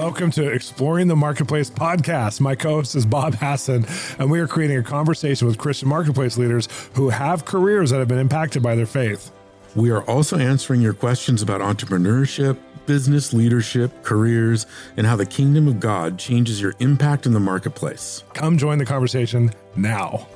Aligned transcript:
Welcome 0.00 0.30
to 0.30 0.48
Exploring 0.48 1.08
the 1.08 1.14
Marketplace 1.14 1.68
podcast. 1.68 2.40
My 2.40 2.54
co 2.54 2.76
host 2.76 2.96
is 2.96 3.04
Bob 3.04 3.34
Hasson, 3.34 3.84
and 4.18 4.30
we 4.30 4.40
are 4.40 4.46
creating 4.46 4.78
a 4.78 4.82
conversation 4.82 5.46
with 5.46 5.58
Christian 5.58 5.90
marketplace 5.90 6.38
leaders 6.38 6.68
who 6.94 7.10
have 7.10 7.44
careers 7.44 7.90
that 7.90 7.98
have 7.98 8.08
been 8.08 8.18
impacted 8.18 8.62
by 8.62 8.74
their 8.74 8.86
faith. 8.86 9.30
We 9.76 9.90
are 9.90 10.00
also 10.04 10.38
answering 10.38 10.80
your 10.80 10.94
questions 10.94 11.42
about 11.42 11.60
entrepreneurship, 11.60 12.56
business 12.86 13.34
leadership, 13.34 14.02
careers, 14.02 14.64
and 14.96 15.06
how 15.06 15.16
the 15.16 15.26
kingdom 15.26 15.68
of 15.68 15.80
God 15.80 16.18
changes 16.18 16.62
your 16.62 16.72
impact 16.78 17.26
in 17.26 17.34
the 17.34 17.40
marketplace. 17.40 18.24
Come 18.32 18.56
join 18.56 18.78
the 18.78 18.86
conversation 18.86 19.52
now. 19.76 20.26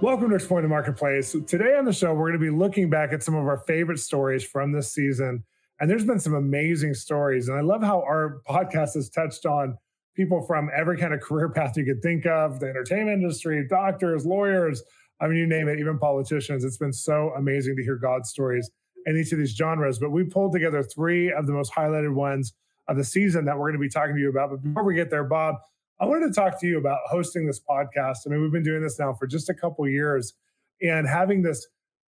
Welcome 0.00 0.30
to 0.30 0.36
Exploring 0.36 0.62
the 0.62 0.68
Marketplace. 0.68 1.34
Today 1.48 1.76
on 1.76 1.86
the 1.86 1.92
show, 1.92 2.14
we're 2.14 2.30
going 2.30 2.38
to 2.40 2.52
be 2.52 2.56
looking 2.56 2.88
back 2.88 3.12
at 3.12 3.24
some 3.24 3.34
of 3.34 3.48
our 3.48 3.58
favorite 3.58 3.98
stories 3.98 4.44
from 4.44 4.70
this 4.70 4.92
season 4.92 5.42
and 5.80 5.90
there's 5.90 6.04
been 6.04 6.20
some 6.20 6.34
amazing 6.34 6.94
stories. 6.94 7.48
And 7.48 7.58
I 7.58 7.60
love 7.60 7.82
how 7.82 8.00
our 8.00 8.40
podcast 8.48 8.94
has 8.94 9.10
touched 9.10 9.46
on 9.46 9.76
people 10.14 10.42
from 10.42 10.70
every 10.74 10.96
kind 10.96 11.12
of 11.12 11.20
career 11.20 11.48
path 11.48 11.76
you 11.76 11.84
could 11.84 12.02
think 12.02 12.26
of 12.26 12.60
the 12.60 12.68
entertainment 12.68 13.22
industry, 13.22 13.66
doctors, 13.68 14.24
lawyers. 14.24 14.82
I 15.20 15.26
mean, 15.26 15.38
you 15.38 15.46
name 15.46 15.68
it, 15.68 15.78
even 15.80 15.98
politicians. 15.98 16.64
It's 16.64 16.76
been 16.76 16.92
so 16.92 17.32
amazing 17.36 17.76
to 17.76 17.82
hear 17.82 17.96
God's 17.96 18.28
stories 18.30 18.70
in 19.06 19.16
each 19.16 19.32
of 19.32 19.38
these 19.38 19.54
genres. 19.54 19.98
But 19.98 20.10
we 20.10 20.24
pulled 20.24 20.52
together 20.52 20.82
three 20.82 21.32
of 21.32 21.46
the 21.46 21.52
most 21.52 21.72
highlighted 21.72 22.14
ones 22.14 22.52
of 22.88 22.96
the 22.96 23.04
season 23.04 23.44
that 23.46 23.56
we're 23.56 23.70
going 23.70 23.74
to 23.74 23.78
be 23.78 23.88
talking 23.88 24.14
to 24.14 24.20
you 24.20 24.30
about. 24.30 24.50
But 24.50 24.62
before 24.62 24.84
we 24.84 24.94
get 24.94 25.10
there, 25.10 25.24
Bob, 25.24 25.56
I 26.00 26.06
wanted 26.06 26.28
to 26.28 26.32
talk 26.32 26.60
to 26.60 26.66
you 26.66 26.78
about 26.78 26.98
hosting 27.06 27.46
this 27.46 27.60
podcast. 27.60 28.18
I 28.26 28.30
mean, 28.30 28.42
we've 28.42 28.52
been 28.52 28.64
doing 28.64 28.82
this 28.82 28.98
now 28.98 29.12
for 29.12 29.26
just 29.26 29.48
a 29.48 29.54
couple 29.54 29.88
years 29.88 30.34
and 30.82 31.06
having 31.06 31.42
this 31.42 31.66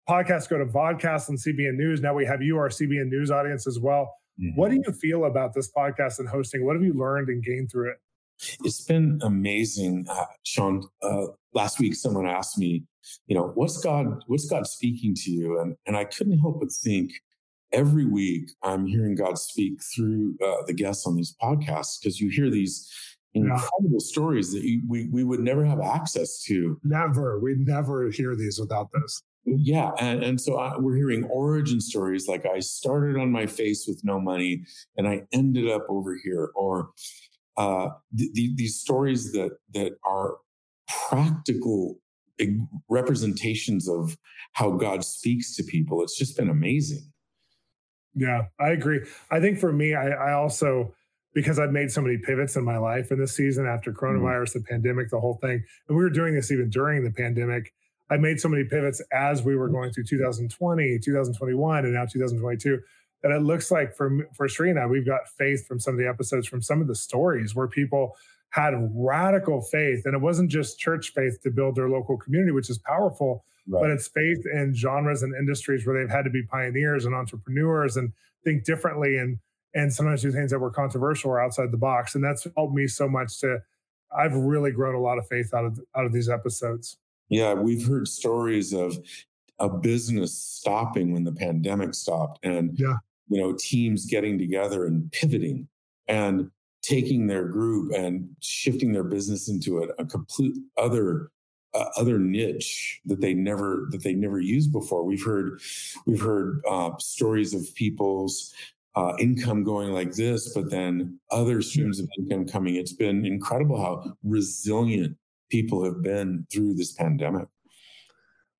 podcasts 0.09 0.49
go 0.49 0.59
to 0.59 0.67
vodcast 0.67 1.29
and 1.29 1.39
CBN 1.39 1.75
News. 1.75 2.01
Now 2.01 2.15
we 2.15 2.25
have 2.27 2.43
you, 2.43 2.57
our 2.59 2.69
CBN 2.69 3.09
News 3.09 3.31
audience 3.31 3.67
as 3.67 3.79
well. 3.79 4.15
Mm-hmm. 4.41 4.59
What 4.59 4.71
do 4.71 4.77
you 4.77 4.93
feel 4.93 5.25
about 5.25 5.55
this 5.55 5.71
podcast 5.77 6.19
and 6.19 6.29
hosting? 6.29 6.65
What 6.65 6.77
have 6.77 6.83
you 6.83 6.95
learned 6.95 7.29
and 7.29 7.45
gained 7.45 7.71
through 7.71 7.91
it? 7.91 7.97
It's 8.65 8.83
been 8.85 9.21
amazing, 9.23 10.07
uh, 10.09 10.25
Shawn. 10.45 10.83
Uh, 11.03 11.27
last 11.53 11.79
week, 11.79 11.95
someone 11.95 12.27
asked 12.27 12.57
me, 12.57 12.85
you 13.27 13.35
know, 13.35 13.53
what's 13.55 13.79
God, 13.83 14.25
what's 14.29 14.47
God 14.49 14.67
speaking 14.67 15.15
to 15.15 15.31
you? 15.31 15.61
And 15.61 15.77
and 15.87 15.97
I 15.97 16.05
couldn't 16.05 16.39
help 16.39 16.61
but 16.61 16.73
think 16.73 17.13
every 17.73 18.07
week 18.07 18.51
I'm 18.63 18.87
hearing 18.87 19.15
God 19.15 19.39
speak 19.39 19.81
through 19.95 20.37
uh, 20.45 20.63
the 20.67 20.73
guests 20.73 21.07
on 21.07 21.17
these 21.17 21.35
podcasts 21.41 22.01
because 22.01 22.21
you 22.21 22.31
hear 22.31 22.51
these 22.51 22.91
incredible 23.35 23.91
yeah. 23.93 23.99
stories 23.99 24.53
that 24.53 24.63
you, 24.63 24.83
we 24.89 25.09
we 25.09 25.25
would 25.25 25.41
never 25.41 25.65
have 25.65 25.81
access 25.81 26.43
to. 26.45 26.81
Never, 26.83 27.39
we'd 27.41 27.67
never 27.67 28.11
hear 28.11 28.35
these 28.35 28.59
without 28.59 28.89
this. 28.93 29.23
Yeah, 29.45 29.93
and, 29.99 30.23
and 30.23 30.41
so 30.41 30.57
I, 30.57 30.77
we're 30.79 30.97
hearing 30.97 31.25
origin 31.25 31.81
stories 31.81 32.29
like 32.29 32.45
I 32.47 32.61
started 32.61 33.17
on 33.17 33.33
my 33.33 33.47
face 33.47 33.87
with 33.89 34.03
no 34.05 34.21
money 34.21 34.65
and 34.97 35.09
I 35.09 35.23
ended 35.33 35.69
up 35.69 35.87
over 35.89 36.19
here, 36.23 36.51
or 36.55 36.91
uh, 37.57 37.89
th- 38.17 38.33
th- 38.35 38.57
these 38.57 38.77
stories 38.77 39.33
that 39.33 39.53
that 39.73 39.93
are 40.05 40.37
practical 41.09 41.99
representations 42.89 43.89
of 43.89 44.17
how 44.53 44.71
God 44.71 45.05
speaks 45.05 45.55
to 45.57 45.63
people. 45.63 46.03
It's 46.03 46.19
just 46.19 46.37
been 46.37 46.51
amazing. 46.51 47.11
Yeah, 48.15 48.47
I 48.59 48.71
agree. 48.71 49.01
I 49.31 49.41
think 49.41 49.59
for 49.59 49.73
me, 49.73 49.95
I, 49.95 50.09
I 50.11 50.33
also 50.33 50.95
because 51.33 51.61
I've 51.61 51.71
made 51.71 51.93
so 51.93 52.01
many 52.01 52.19
pivots 52.19 52.57
in 52.57 52.65
my 52.65 52.77
life 52.77 53.13
in 53.13 53.19
this 53.19 53.37
season 53.37 53.67
after 53.67 53.93
mm-hmm. 53.93 54.05
coronavirus, 54.05 54.51
mm-hmm. 54.51 54.59
the 54.59 54.65
pandemic, 54.65 55.11
the 55.11 55.21
whole 55.21 55.39
thing, 55.41 55.65
and 55.89 55.97
we 55.97 56.03
were 56.03 56.11
doing 56.11 56.35
this 56.35 56.51
even 56.51 56.71
during 56.71 57.05
the 57.05 57.13
pandemic 57.13 57.73
I 58.11 58.17
made 58.17 58.41
so 58.41 58.49
many 58.49 58.65
pivots 58.65 59.01
as 59.13 59.43
we 59.43 59.57
were 59.57 59.69
going 59.69 59.93
through 59.93 60.05
2020, 60.05 60.99
2021, 60.99 61.85
and 61.85 61.95
now 61.95 62.07
2022 62.07 62.81
that 63.23 63.33
it 63.33 63.43
looks 63.43 63.71
like 63.71 63.95
for 63.95 64.27
for 64.35 64.49
Serena, 64.49 64.89
we've 64.89 65.07
got 65.07 65.29
faith 65.29 65.67
from 65.67 65.79
some 65.79 65.95
of 65.95 65.99
the 65.99 66.09
episodes, 66.09 66.49
from 66.49 66.63
some 66.63 66.81
of 66.81 66.89
the 66.89 66.95
stories 66.95 67.55
where 67.55 67.69
people 67.69 68.17
had 68.51 68.73
radical 68.95 69.63
faith, 69.63 70.03
and 70.05 70.15
it 70.15 70.21
wasn't 70.21 70.51
just 70.51 70.79
church 70.79 71.13
faith 71.15 71.41
to 71.43 71.51
build 71.51 71.77
their 71.77 71.89
local 71.89 72.17
community, 72.17 72.53
which 72.53 72.69
is 72.69 72.79
powerful, 72.79 73.45
right. 73.69 73.81
but 73.81 73.91
it's 73.91 74.09
faith 74.09 74.45
in 74.53 74.75
genres 74.75 75.23
and 75.23 75.35
industries 75.35 75.87
where 75.87 75.99
they've 75.99 76.13
had 76.13 76.25
to 76.25 76.31
be 76.31 76.43
pioneers 76.43 77.05
and 77.05 77.15
entrepreneurs 77.15 77.97
and 77.97 78.13
think 78.45 78.65
differently 78.65 79.17
and 79.17 79.39
and 79.73 79.93
sometimes 79.93 80.23
do 80.23 80.33
things 80.33 80.51
that 80.51 80.59
were 80.59 80.71
controversial 80.71 81.31
or 81.31 81.41
outside 81.41 81.71
the 81.71 81.79
box, 81.79 82.15
and 82.15 82.25
that's 82.25 82.47
helped 82.57 82.75
me 82.75 82.87
so 82.87 83.09
much 83.09 83.39
to. 83.41 83.59
I've 84.13 84.35
really 84.35 84.73
grown 84.73 84.97
a 84.97 85.01
lot 85.01 85.19
of 85.19 85.29
faith 85.29 85.55
out 85.55 85.65
of 85.65 85.79
out 85.95 86.05
of 86.05 86.13
these 86.13 86.29
episodes. 86.29 86.97
Yeah, 87.31 87.55
we've 87.55 87.87
heard 87.87 88.09
stories 88.09 88.73
of 88.73 88.99
a 89.59 89.69
business 89.69 90.35
stopping 90.35 91.13
when 91.13 91.25
the 91.25 91.33
pandemic 91.33 91.95
stopped 91.95 92.45
and 92.45 92.79
yeah. 92.79 92.97
you 93.29 93.41
know 93.41 93.55
teams 93.59 94.07
getting 94.07 94.39
together 94.39 94.87
and 94.87 95.11
pivoting 95.13 95.69
and 96.09 96.51
taking 96.83 97.27
their 97.27 97.47
group 97.47 97.93
and 97.95 98.29
shifting 98.41 98.93
their 98.93 99.05
business 99.05 99.49
into 99.49 99.83
a, 99.83 99.89
a 100.03 100.07
complete 100.07 100.57
other 100.77 101.31
uh, 101.75 101.85
other 101.97 102.19
niche 102.19 103.01
that 103.05 103.21
they 103.21 103.35
never 103.35 103.87
that 103.91 104.03
they 104.03 104.15
never 104.15 104.41
used 104.41 104.73
before. 104.73 105.05
We've 105.05 105.25
heard 105.25 105.61
we've 106.07 106.21
heard 106.21 106.63
uh, 106.69 106.93
stories 106.99 107.55
of 107.55 107.73
people's 107.75 108.53
uh, 108.97 109.13
income 109.21 109.63
going 109.63 109.93
like 109.93 110.13
this, 110.15 110.53
but 110.53 110.71
then 110.71 111.21
other 111.31 111.63
streams 111.63 112.01
of 112.01 112.09
income 112.19 112.47
coming. 112.47 112.75
It's 112.75 112.93
been 112.93 113.25
incredible 113.25 113.81
how 113.81 114.17
resilient 114.25 115.17
people 115.51 115.85
have 115.85 116.03
been 116.03 116.47
through 116.53 116.75
this 116.75 116.93
pandemic. 116.93 117.49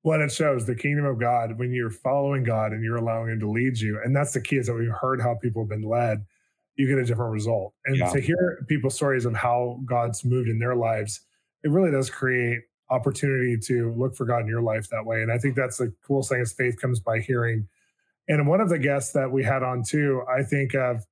Well, 0.03 0.21
it 0.21 0.31
shows 0.31 0.65
the 0.65 0.75
kingdom 0.75 1.05
of 1.05 1.19
God 1.19 1.59
when 1.59 1.71
you're 1.71 1.91
following 1.91 2.43
God 2.43 2.71
and 2.71 2.83
you're 2.83 2.97
allowing 2.97 3.31
Him 3.31 3.39
to 3.41 3.49
lead 3.49 3.79
you, 3.79 3.99
and 4.03 4.15
that's 4.15 4.33
the 4.33 4.41
key 4.41 4.57
is 4.57 4.67
that 4.67 4.73
we've 4.73 4.89
heard 4.89 5.21
how 5.21 5.35
people 5.35 5.63
have 5.63 5.69
been 5.69 5.87
led, 5.87 6.25
you 6.75 6.87
get 6.87 6.97
a 6.97 7.05
different 7.05 7.31
result. 7.31 7.73
And 7.85 7.97
yeah. 7.97 8.11
to 8.11 8.19
hear 8.19 8.65
people's 8.67 8.95
stories 8.95 9.25
of 9.25 9.35
how 9.35 9.79
God's 9.85 10.25
moved 10.25 10.49
in 10.49 10.59
their 10.59 10.75
lives, 10.75 11.21
it 11.63 11.69
really 11.69 11.91
does 11.91 12.09
create 12.09 12.61
opportunity 12.89 13.57
to 13.57 13.93
look 13.95 14.15
for 14.15 14.25
God 14.25 14.41
in 14.41 14.47
your 14.47 14.61
life 14.61 14.89
that 14.89 15.05
way. 15.05 15.21
And 15.21 15.31
I 15.31 15.37
think 15.37 15.55
that's 15.55 15.77
the 15.77 15.93
cool 16.05 16.23
thing 16.23 16.41
is 16.41 16.53
faith 16.53 16.79
comes 16.79 16.99
by 16.99 17.19
hearing. 17.19 17.67
And 18.27 18.47
one 18.47 18.61
of 18.61 18.69
the 18.69 18.79
guests 18.79 19.13
that 19.13 19.31
we 19.31 19.43
had 19.43 19.63
on 19.63 19.83
too, 19.83 20.23
I 20.29 20.43
think 20.43 20.73
of 20.73 21.05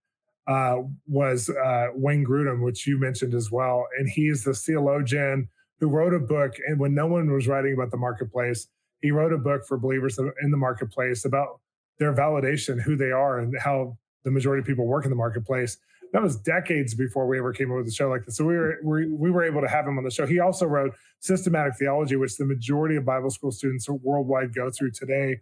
uh, 0.47 0.77
was 1.07 1.49
uh, 1.49 1.87
Wayne 1.93 2.25
Grudem, 2.25 2.63
which 2.63 2.87
you 2.87 2.99
mentioned 2.99 3.33
as 3.33 3.51
well. 3.51 3.87
And 3.97 4.09
he's 4.09 4.43
the 4.43 4.53
theologian 4.53 5.47
who 5.79 5.87
wrote 5.87 6.13
a 6.13 6.19
book. 6.19 6.55
And 6.67 6.79
when 6.79 6.93
no 6.93 7.07
one 7.07 7.31
was 7.31 7.47
writing 7.47 7.73
about 7.73 7.91
the 7.91 7.97
marketplace, 7.97 8.67
he 9.01 9.11
wrote 9.11 9.33
a 9.33 9.37
book 9.37 9.65
for 9.65 9.77
believers 9.77 10.19
in 10.41 10.51
the 10.51 10.57
marketplace 10.57 11.25
about 11.25 11.59
their 11.99 12.13
validation, 12.13 12.81
who 12.81 12.95
they 12.95 13.11
are, 13.11 13.39
and 13.39 13.57
how 13.59 13.97
the 14.23 14.31
majority 14.31 14.61
of 14.61 14.67
people 14.67 14.85
work 14.85 15.05
in 15.05 15.09
the 15.09 15.15
marketplace. 15.15 15.77
That 16.11 16.21
was 16.21 16.37
decades 16.37 16.95
before 16.95 17.27
we 17.27 17.37
ever 17.37 17.53
came 17.53 17.71
up 17.71 17.77
with 17.77 17.87
a 17.87 17.91
show 17.91 18.09
like 18.09 18.25
this. 18.25 18.37
So 18.37 18.43
we 18.43 18.55
were 18.55 18.79
we, 18.83 19.07
we 19.07 19.31
were 19.31 19.43
able 19.43 19.61
to 19.61 19.67
have 19.67 19.85
him 19.85 19.97
on 19.97 20.03
the 20.03 20.11
show. 20.11 20.25
He 20.25 20.39
also 20.39 20.65
wrote 20.65 20.93
Systematic 21.19 21.75
Theology, 21.77 22.15
which 22.15 22.35
the 22.35 22.45
majority 22.45 22.95
of 22.95 23.05
Bible 23.05 23.29
school 23.29 23.51
students 23.51 23.87
worldwide 23.87 24.53
go 24.53 24.71
through 24.71 24.91
today. 24.91 25.41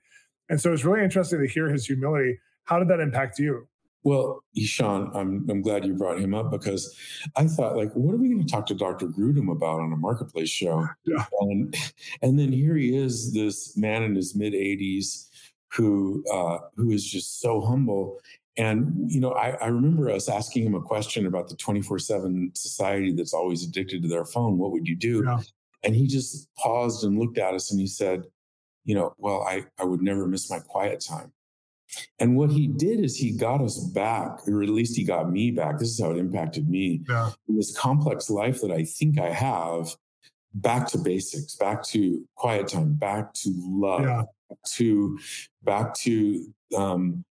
And 0.50 0.60
so 0.60 0.74
it's 0.74 0.84
really 0.84 1.04
interesting 1.04 1.40
to 1.40 1.48
hear 1.48 1.70
his 1.70 1.86
humility. 1.86 2.40
How 2.66 2.80
did 2.80 2.90
that 2.90 3.00
impact 3.00 3.40
you? 3.40 3.68
Well, 4.08 4.42
Shawn, 4.56 5.12
I'm, 5.14 5.46
I'm 5.50 5.62
glad 5.62 5.84
you 5.84 5.94
brought 5.94 6.18
him 6.18 6.34
up 6.34 6.50
because 6.50 6.96
I 7.36 7.46
thought, 7.46 7.76
like, 7.76 7.92
what 7.92 8.16
are 8.16 8.18
we 8.18 8.30
going 8.30 8.40
to 8.40 8.50
talk 8.50 8.66
to 8.68 8.74
Dr. 8.74 9.08
Grudem 9.08 9.52
about 9.52 9.82
on 9.82 9.92
a 9.92 9.98
marketplace 9.98 10.48
show? 10.48 10.88
Yeah. 11.04 11.26
And, 11.42 11.76
and 12.22 12.40
then 12.40 12.54
here 12.54 12.78
he 12.78 12.96
is, 12.96 13.34
this 13.34 13.76
man 13.76 14.04
in 14.04 14.16
his 14.16 14.34
mid 14.34 14.54
80s 14.54 15.28
who 15.74 16.24
uh, 16.34 16.60
who 16.78 16.92
is 16.92 17.06
just 17.06 17.42
so 17.42 17.60
humble. 17.60 18.22
And 18.56 19.12
you 19.12 19.20
know, 19.20 19.34
I, 19.34 19.50
I 19.62 19.68
remember 19.68 20.10
us 20.10 20.30
asking 20.30 20.66
him 20.66 20.76
a 20.76 20.82
question 20.82 21.26
about 21.26 21.50
the 21.50 21.56
24/7 21.58 22.58
society 22.58 23.12
that's 23.12 23.34
always 23.34 23.62
addicted 23.66 24.04
to 24.04 24.08
their 24.08 24.24
phone. 24.24 24.58
What 24.58 24.72
would 24.72 24.88
you 24.88 24.96
do? 24.96 25.22
Yeah. 25.26 25.40
And 25.84 25.94
he 25.94 26.08
just 26.08 26.48
paused 26.56 27.04
and 27.04 27.20
looked 27.20 27.38
at 27.38 27.54
us 27.54 27.72
and 27.72 27.80
he 27.82 27.88
said, 27.88 28.24
you 28.86 28.96
know, 28.96 29.14
well, 29.18 29.42
I, 29.42 29.66
I 29.78 29.84
would 29.84 30.02
never 30.02 30.26
miss 30.28 30.50
my 30.50 30.60
quiet 30.60 31.04
time. 31.06 31.34
And 32.20 32.36
what 32.36 32.52
he 32.52 32.68
did 32.68 33.00
is 33.00 33.16
he 33.16 33.32
got 33.32 33.62
us 33.62 33.80
back, 33.80 34.48
or 34.48 34.64
at 34.64 34.70
least 34.70 34.96
he 34.96 35.04
got 35.04 35.32
me 35.32 35.52
back. 35.52 35.80
This 35.80 35.90
is 35.90 36.02
how 36.02 36.12
it 36.12 36.18
impacted 36.18 36.70
me. 36.70 37.02
Yeah. 37.08 37.32
In 37.48 37.56
this 37.56 37.78
complex 37.78 38.30
life 38.30 38.62
that 38.62 38.72
I 38.72 38.84
think 38.84 39.20
I 39.20 39.30
have, 39.30 39.96
back 40.54 40.88
to 40.90 40.98
basics, 40.98 41.56
back 41.56 41.84
to 41.88 42.26
quiet 42.36 42.68
time, 42.68 42.94
back 42.94 43.34
to 43.36 43.54
love, 43.56 44.02
yeah. 44.02 44.24
to 44.74 45.20
back 45.64 45.94
to 45.96 46.46
um, 46.76 47.24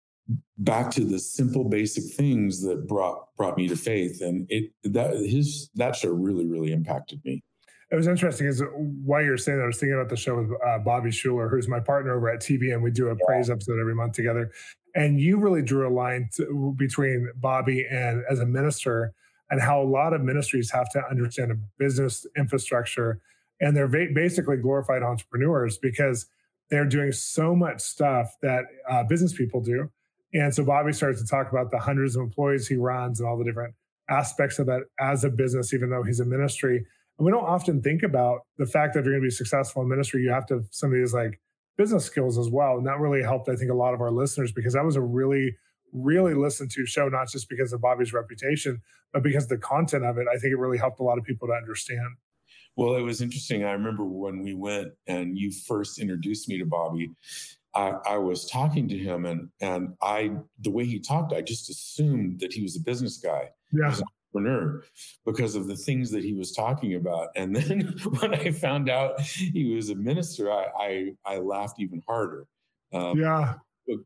back 0.59 0.91
to 0.93 1.05
the 1.05 1.19
simple 1.19 1.65
basic 1.65 2.15
things 2.15 2.63
that 2.63 2.87
brought 2.87 3.27
brought 3.37 3.57
me 3.57 3.69
to 3.69 3.77
faith. 3.77 4.23
And 4.23 4.47
it 4.51 4.73
that 4.85 5.17
his 5.17 5.71
that 5.75 5.97
show 5.97 6.11
really, 6.11 6.47
really 6.47 6.73
impacted 6.73 7.21
me 7.25 7.43
it 7.91 7.95
was 7.95 8.09
interesting 8.09 8.47
is 8.49 8.63
why 8.75 9.21
you're 9.21 9.37
saying 9.37 9.59
that 9.59 9.65
I 9.65 9.67
was 9.69 9.79
thinking 9.79 9.95
about 9.95 10.09
the 10.09 10.17
show 10.17 10.43
with 10.43 10.51
uh, 10.67 10.79
Bobby 10.79 11.11
Schuller, 11.11 11.49
who's 11.49 11.69
my 11.69 11.79
partner 11.79 12.17
over 12.17 12.29
at 12.29 12.41
TBN. 12.41 12.83
We 12.83 12.91
do 12.91 13.07
a 13.07 13.11
yeah. 13.11 13.25
praise 13.27 13.49
episode 13.49 13.79
every 13.79 13.95
month 13.95 14.15
together. 14.15 14.51
And 14.95 15.21
you 15.21 15.39
really 15.39 15.63
drew 15.63 15.87
a 15.87 15.93
line 15.93 16.29
to, 16.37 16.75
between 16.77 17.31
Bobby 17.37 17.87
and 17.89 18.25
as 18.29 18.41
a 18.41 18.47
minister 18.47 19.13
and 19.51 19.61
how 19.61 19.81
a 19.81 19.85
lot 19.85 20.13
of 20.13 20.23
ministries 20.23 20.71
have 20.73 20.91
to 20.91 21.03
understand 21.09 21.53
a 21.53 21.57
business 21.79 22.27
infrastructure. 22.37 23.21
And 23.61 23.77
they're 23.77 23.87
va- 23.87 24.09
basically 24.13 24.57
glorified 24.57 25.05
entrepreneurs 25.05 25.79
because 25.79 26.27
they're 26.71 26.87
doing 26.87 27.13
so 27.13 27.55
much 27.55 27.81
stuff 27.81 28.37
that 28.43 28.65
uh, 28.91 29.05
business 29.05 29.33
people 29.33 29.61
do. 29.61 29.91
And 30.35 30.53
so 30.53 30.65
Bobby 30.65 30.93
starts 30.93 31.23
to 31.23 31.29
talk 31.29 31.53
about 31.53 31.71
the 31.71 31.79
hundreds 31.79 32.17
of 32.17 32.23
employees 32.23 32.67
he 32.67 32.75
runs 32.75 33.21
and 33.21 33.29
all 33.29 33.39
the 33.39 33.45
different 33.45 33.75
aspects 34.09 34.59
of 34.59 34.67
that 34.67 34.83
as 34.99 35.23
a 35.23 35.31
business, 35.31 35.73
even 35.73 35.91
though 35.91 36.03
he's 36.03 36.21
a 36.21 36.25
ministry. 36.25 36.85
And 37.19 37.25
we 37.25 37.33
don't 37.33 37.45
often 37.45 37.81
think 37.81 38.03
about 38.03 38.41
the 38.59 38.67
fact 38.67 38.95
that 38.95 39.05
you're 39.05 39.15
going 39.15 39.23
to 39.23 39.27
be 39.27 39.31
successful 39.31 39.83
in 39.83 39.89
ministry. 39.89 40.23
You 40.23 40.31
have 40.31 40.47
to 40.47 40.55
have 40.55 40.65
some 40.71 40.93
of 40.93 40.99
these 40.99 41.15
like 41.15 41.41
business 41.77 42.05
skills 42.05 42.39
as 42.39 42.49
well. 42.51 42.77
And 42.77 42.87
that 42.87 42.99
really 42.99 43.23
helped, 43.23 43.49
I 43.49 43.57
think, 43.57 43.71
a 43.71 43.75
lot 43.75 43.95
of 43.95 44.01
our 44.01 44.11
listeners 44.11 44.53
because 44.53 44.75
that 44.75 44.85
was 44.85 44.97
a 44.97 45.01
really, 45.01 45.57
really 45.93 46.35
listened 46.35 46.71
to 46.73 46.85
show, 46.85 47.09
not 47.09 47.31
just 47.31 47.49
because 47.49 47.73
of 47.73 47.81
Bobby's 47.81 48.13
reputation, 48.13 48.83
but 49.13 49.23
because 49.23 49.47
the 49.47 49.57
content 49.57 50.05
of 50.05 50.19
it. 50.19 50.27
I 50.29 50.39
think 50.39 50.53
it 50.53 50.59
really 50.59 50.79
helped 50.79 51.01
a 51.01 51.05
lot 51.05 51.19
of 51.19 51.25
people 51.25 51.49
to 51.49 51.55
understand. 51.55 52.17
Well, 52.77 52.97
it 52.97 53.03
was 53.03 53.23
interesting. 53.23 53.65
I 53.65 53.73
remember 53.73 54.05
when 54.05 54.43
we 54.43 54.53
went 54.53 54.89
and 55.07 55.39
you 55.39 55.51
first 55.51 55.99
introduced 55.99 56.49
me 56.49 56.59
to 56.59 56.67
Bobby. 56.67 57.11
I, 57.75 57.95
I, 58.07 58.17
was 58.17 58.47
talking 58.47 58.89
to 58.89 58.97
him, 58.97 59.27
and 59.27 59.51
and 59.61 59.95
I 60.01 60.33
the 60.61 60.71
way 60.71 60.87
he 60.87 60.99
talked, 60.99 61.35
I 61.35 61.43
just 61.43 61.69
assumed 61.69 62.41
that 62.41 62.55
he 62.55 62.63
was 62.63 62.75
a 62.75 62.81
business 62.81 63.19
guy. 63.19 63.51
Yeah 63.71 63.95
entrepreneur 64.35 64.83
because 65.25 65.55
of 65.57 65.67
the 65.67 65.77
things 65.77 66.11
that 66.11 66.25
he 66.25 66.35
was 66.35 66.53
talking 66.53 66.95
about. 66.95 67.29
And 67.37 67.55
then 67.55 67.95
when 68.21 68.35
I 68.35 68.51
found 68.51 68.89
out 68.89 69.21
he 69.21 69.75
was 69.75 69.91
a 69.91 69.95
minister, 69.95 70.51
I 70.51 70.67
I, 70.79 71.13
I 71.25 71.39
laughed 71.39 71.81
even 71.81 72.03
harder. 72.07 72.47
Um, 72.93 73.19
yeah, 73.19 73.55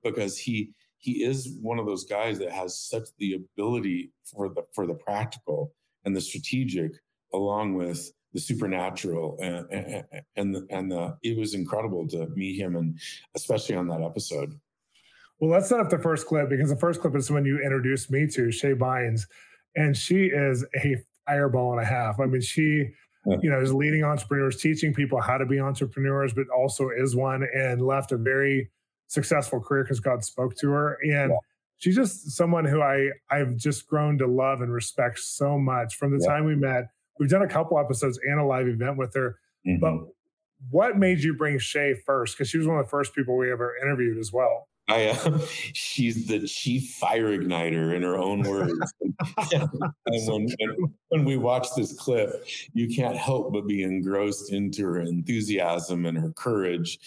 because 0.02 0.38
he 0.38 0.70
he 0.98 1.24
is 1.24 1.56
one 1.60 1.78
of 1.78 1.86
those 1.86 2.04
guys 2.04 2.38
that 2.38 2.52
has 2.52 2.78
such 2.78 3.08
the 3.18 3.34
ability 3.34 4.12
for 4.24 4.48
the 4.48 4.62
for 4.74 4.86
the 4.86 4.94
practical 4.94 5.72
and 6.04 6.16
the 6.16 6.20
strategic, 6.20 6.92
along 7.32 7.74
with 7.74 8.10
the 8.32 8.40
supernatural 8.40 9.36
and 9.42 9.66
and 9.70 10.04
and 10.36 10.54
the, 10.54 10.66
and 10.70 10.90
the 10.90 11.16
it 11.22 11.38
was 11.38 11.54
incredible 11.54 12.06
to 12.08 12.28
meet 12.34 12.58
him 12.58 12.76
and 12.76 12.98
especially 13.34 13.76
on 13.76 13.88
that 13.88 14.02
episode. 14.02 14.58
Well, 15.40 15.50
let's 15.50 15.70
set 15.70 15.80
up 15.80 15.88
the 15.88 15.98
first 15.98 16.26
clip 16.26 16.50
because 16.50 16.68
the 16.68 16.76
first 16.76 17.00
clip 17.00 17.16
is 17.16 17.30
when 17.30 17.46
you 17.46 17.60
introduced 17.64 18.10
me 18.10 18.26
to 18.26 18.48
Shae 18.48 18.78
Bynes 18.78 19.22
and 19.76 19.96
she 19.96 20.26
is 20.26 20.64
a 20.82 20.96
fireball 21.26 21.72
and 21.72 21.80
a 21.80 21.84
half. 21.84 22.20
I 22.20 22.26
mean, 22.26 22.40
she, 22.40 22.88
you 23.26 23.50
know, 23.50 23.60
is 23.60 23.72
leading 23.72 24.04
entrepreneurs, 24.04 24.60
teaching 24.60 24.92
people 24.92 25.20
how 25.20 25.38
to 25.38 25.46
be 25.46 25.60
entrepreneurs, 25.60 26.32
but 26.32 26.48
also 26.48 26.90
is 26.90 27.14
one 27.14 27.46
and 27.54 27.82
left 27.82 28.12
a 28.12 28.16
very 28.16 28.70
successful 29.06 29.60
career 29.60 29.84
because 29.84 30.00
God 30.00 30.24
spoke 30.24 30.56
to 30.58 30.70
her. 30.70 30.98
And 31.02 31.30
yeah. 31.30 31.38
she's 31.78 31.96
just 31.96 32.30
someone 32.32 32.64
who 32.64 32.80
I 32.80 33.10
I've 33.30 33.56
just 33.56 33.86
grown 33.86 34.18
to 34.18 34.26
love 34.26 34.60
and 34.60 34.72
respect 34.72 35.18
so 35.18 35.58
much 35.58 35.96
from 35.96 36.16
the 36.16 36.22
yeah. 36.24 36.32
time 36.32 36.44
we 36.44 36.56
met. 36.56 36.90
We've 37.18 37.30
done 37.30 37.42
a 37.42 37.48
couple 37.48 37.78
episodes 37.78 38.18
and 38.24 38.40
a 38.40 38.44
live 38.44 38.66
event 38.66 38.96
with 38.96 39.14
her. 39.14 39.38
Mm-hmm. 39.66 39.80
But 39.80 39.94
what 40.70 40.96
made 40.96 41.20
you 41.20 41.34
bring 41.34 41.58
Shae 41.58 41.96
first? 42.04 42.36
Because 42.36 42.48
she 42.48 42.58
was 42.58 42.66
one 42.66 42.78
of 42.78 42.86
the 42.86 42.90
first 42.90 43.14
people 43.14 43.36
we 43.36 43.52
ever 43.52 43.76
interviewed 43.76 44.18
as 44.18 44.32
well. 44.32 44.68
I, 44.90 45.08
uh, 45.08 45.38
she's 45.72 46.26
the 46.26 46.46
chief 46.46 46.90
fire 46.90 47.38
igniter 47.38 47.94
in 47.94 48.02
her 48.02 48.16
own 48.16 48.42
words. 48.42 48.72
and 49.52 49.68
when, 50.06 50.48
when, 51.08 51.24
we 51.24 51.36
watch 51.36 51.68
this 51.76 51.92
clip, 51.92 52.44
you 52.72 52.94
can't 52.94 53.16
help 53.16 53.52
but 53.52 53.66
be 53.66 53.82
engrossed 53.82 54.52
into 54.52 54.84
her 54.84 55.00
enthusiasm 55.00 56.06
and 56.06 56.18
her 56.18 56.32
courage. 56.32 56.98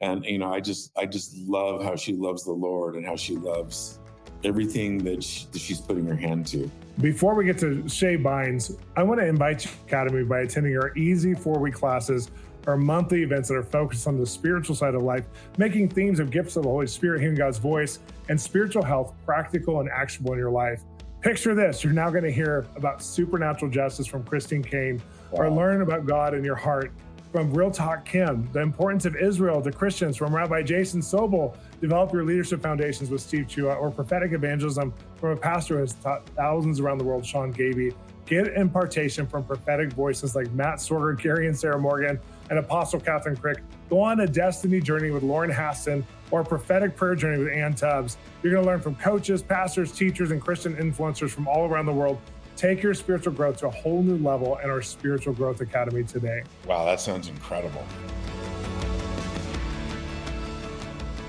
And 0.00 0.24
you 0.24 0.38
know, 0.38 0.52
I 0.52 0.60
just 0.60 0.92
I 0.96 1.06
just 1.06 1.36
love 1.38 1.82
how 1.82 1.96
she 1.96 2.12
loves 2.12 2.44
the 2.44 2.52
Lord 2.52 2.94
and 2.94 3.04
how 3.04 3.16
she 3.16 3.36
loves 3.36 3.98
everything 4.44 4.98
that, 4.98 5.22
she, 5.22 5.46
that 5.52 5.58
she's 5.58 5.80
putting 5.80 6.06
her 6.06 6.14
hand 6.14 6.46
to. 6.46 6.70
Before 7.00 7.34
we 7.34 7.44
get 7.44 7.58
to 7.58 7.82
Shae 7.84 8.22
Bynes, 8.22 8.76
I 8.96 9.02
want 9.02 9.20
to 9.20 9.26
invite 9.26 9.64
you 9.64 9.70
to 9.70 9.76
Academy 9.86 10.24
by 10.24 10.40
attending 10.40 10.76
our 10.76 10.96
easy 10.96 11.34
four 11.34 11.58
week 11.58 11.74
classes 11.74 12.30
are 12.66 12.76
monthly 12.76 13.22
events 13.22 13.48
that 13.48 13.54
are 13.54 13.62
focused 13.62 14.06
on 14.06 14.18
the 14.18 14.26
spiritual 14.26 14.74
side 14.74 14.94
of 14.94 15.02
life, 15.02 15.24
making 15.56 15.88
themes 15.88 16.20
of 16.20 16.30
gifts 16.30 16.56
of 16.56 16.64
the 16.64 16.68
Holy 16.68 16.86
Spirit, 16.86 17.20
hearing 17.20 17.36
God's 17.36 17.58
voice, 17.58 18.00
and 18.28 18.40
spiritual 18.40 18.82
health 18.82 19.14
practical 19.24 19.80
and 19.80 19.88
actionable 19.90 20.32
in 20.32 20.38
your 20.38 20.50
life. 20.50 20.82
Picture 21.20 21.54
this 21.54 21.82
you're 21.82 21.92
now 21.92 22.10
going 22.10 22.24
to 22.24 22.30
hear 22.30 22.66
about 22.76 23.02
supernatural 23.02 23.70
justice 23.70 24.06
from 24.06 24.22
Christine 24.24 24.62
Caine, 24.62 25.02
wow. 25.30 25.44
or 25.44 25.50
learn 25.50 25.82
about 25.82 26.06
God 26.06 26.34
in 26.34 26.44
your 26.44 26.56
heart 26.56 26.92
from 27.32 27.52
Real 27.52 27.70
Talk 27.70 28.04
Kim, 28.04 28.48
the 28.52 28.60
importance 28.60 29.04
of 29.04 29.16
Israel 29.16 29.60
to 29.62 29.70
Christians 29.70 30.16
from 30.16 30.34
Rabbi 30.34 30.62
Jason 30.62 31.00
Sobel, 31.00 31.56
develop 31.80 32.12
your 32.12 32.24
leadership 32.24 32.62
foundations 32.62 33.10
with 33.10 33.20
Steve 33.20 33.46
Chua, 33.46 33.78
or 33.78 33.90
prophetic 33.90 34.32
evangelism 34.32 34.94
from 35.16 35.30
a 35.30 35.36
pastor 35.36 35.74
who 35.74 35.80
has 35.80 35.92
taught 35.94 36.26
thousands 36.30 36.80
around 36.80 36.98
the 36.98 37.04
world, 37.04 37.26
Sean 37.26 37.50
Gaby. 37.50 37.92
Get 38.26 38.48
impartation 38.48 39.26
from 39.26 39.44
prophetic 39.44 39.92
voices 39.92 40.34
like 40.34 40.50
Matt 40.52 40.76
Sorger, 40.76 41.20
Gary 41.20 41.46
and 41.48 41.58
Sarah 41.58 41.78
Morgan, 41.78 42.18
and 42.50 42.58
Apostle 42.58 43.00
Catherine 43.00 43.36
Crick. 43.36 43.58
Go 43.90 44.00
on 44.00 44.20
a 44.20 44.26
destiny 44.26 44.80
journey 44.80 45.10
with 45.10 45.22
Lauren 45.22 45.50
Haston 45.50 46.04
or 46.30 46.40
a 46.40 46.44
prophetic 46.44 46.96
prayer 46.96 47.14
journey 47.14 47.42
with 47.42 47.52
Ann 47.52 47.74
Tubbs. 47.74 48.16
You're 48.42 48.52
going 48.52 48.64
to 48.64 48.70
learn 48.70 48.80
from 48.80 48.94
coaches, 48.96 49.42
pastors, 49.42 49.92
teachers, 49.92 50.30
and 50.30 50.40
Christian 50.40 50.76
influencers 50.76 51.30
from 51.30 51.48
all 51.48 51.66
around 51.66 51.86
the 51.86 51.92
world. 51.92 52.18
Take 52.56 52.82
your 52.82 52.92
spiritual 52.94 53.32
growth 53.32 53.58
to 53.58 53.68
a 53.68 53.70
whole 53.70 54.02
new 54.02 54.18
level 54.18 54.58
in 54.58 54.68
our 54.68 54.82
Spiritual 54.82 55.32
Growth 55.32 55.60
Academy 55.60 56.02
today. 56.02 56.42
Wow, 56.66 56.84
that 56.86 57.00
sounds 57.00 57.28
incredible. 57.28 57.84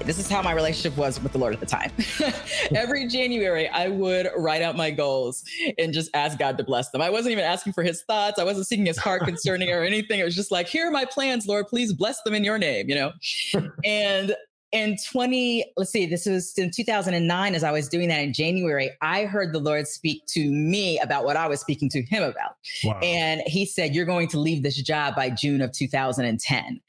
This 0.10 0.18
is 0.18 0.28
how 0.28 0.42
my 0.42 0.54
relationship 0.54 0.98
was 0.98 1.22
with 1.22 1.34
the 1.34 1.38
Lord 1.38 1.54
at 1.54 1.60
the 1.60 1.68
time. 1.68 1.92
Every 2.76 3.08
January, 3.08 3.68
I 3.68 3.90
would 3.90 4.28
write 4.36 4.64
out 4.64 4.76
my 4.76 4.90
goals 4.90 5.44
and 5.78 5.94
just 5.94 6.10
ask 6.16 6.40
God 6.40 6.58
to 6.58 6.64
bless 6.64 6.90
them. 6.90 7.00
I 7.00 7.12
wasn't 7.12 7.34
even 7.34 7.44
asking 7.44 7.74
for 7.74 7.84
his 7.84 8.02
thoughts. 8.02 8.40
I 8.40 8.44
wasn't 8.44 8.66
seeking 8.66 8.88
his 8.88 8.98
heart 8.98 9.22
concerning 9.22 9.70
or 9.70 9.84
anything. 9.84 10.20
It 10.20 10.24
was 10.24 10.36
just 10.36 10.52
like, 10.52 10.68
here 10.68 10.88
are 10.88 10.92
my 10.92 11.06
plans, 11.06 11.46
Lord. 11.46 11.68
Please 11.68 11.94
bless 11.94 12.24
them 12.24 12.34
in 12.34 12.44
your 12.44 12.58
name, 12.58 12.90
you 12.90 12.96
know? 12.96 13.12
and 13.86 14.36
in 14.72 14.96
20 15.12 15.66
let's 15.78 15.90
see 15.90 16.06
this 16.06 16.28
was 16.28 16.54
in 16.56 16.70
2009 16.70 17.56
as 17.56 17.64
i 17.64 17.72
was 17.72 17.90
doing 17.90 18.08
that 18.08 18.22
in 18.22 18.32
january 18.32 18.92
i 19.02 19.26
heard 19.26 19.52
the 19.52 19.58
lord 19.58 19.88
speak 19.88 20.24
to 20.28 20.52
me 20.52 21.00
about 21.00 21.26
what 21.26 21.36
i 21.36 21.48
was 21.48 21.60
speaking 21.60 21.90
to 21.90 22.04
him 22.04 22.22
about 22.22 22.52
wow. 22.84 23.00
and 23.02 23.42
he 23.48 23.66
said 23.66 23.96
you're 23.96 24.06
going 24.06 24.28
to 24.28 24.38
leave 24.38 24.62
this 24.62 24.80
job 24.80 25.16
by 25.16 25.28
june 25.28 25.60
of 25.60 25.72
2010 25.72 26.80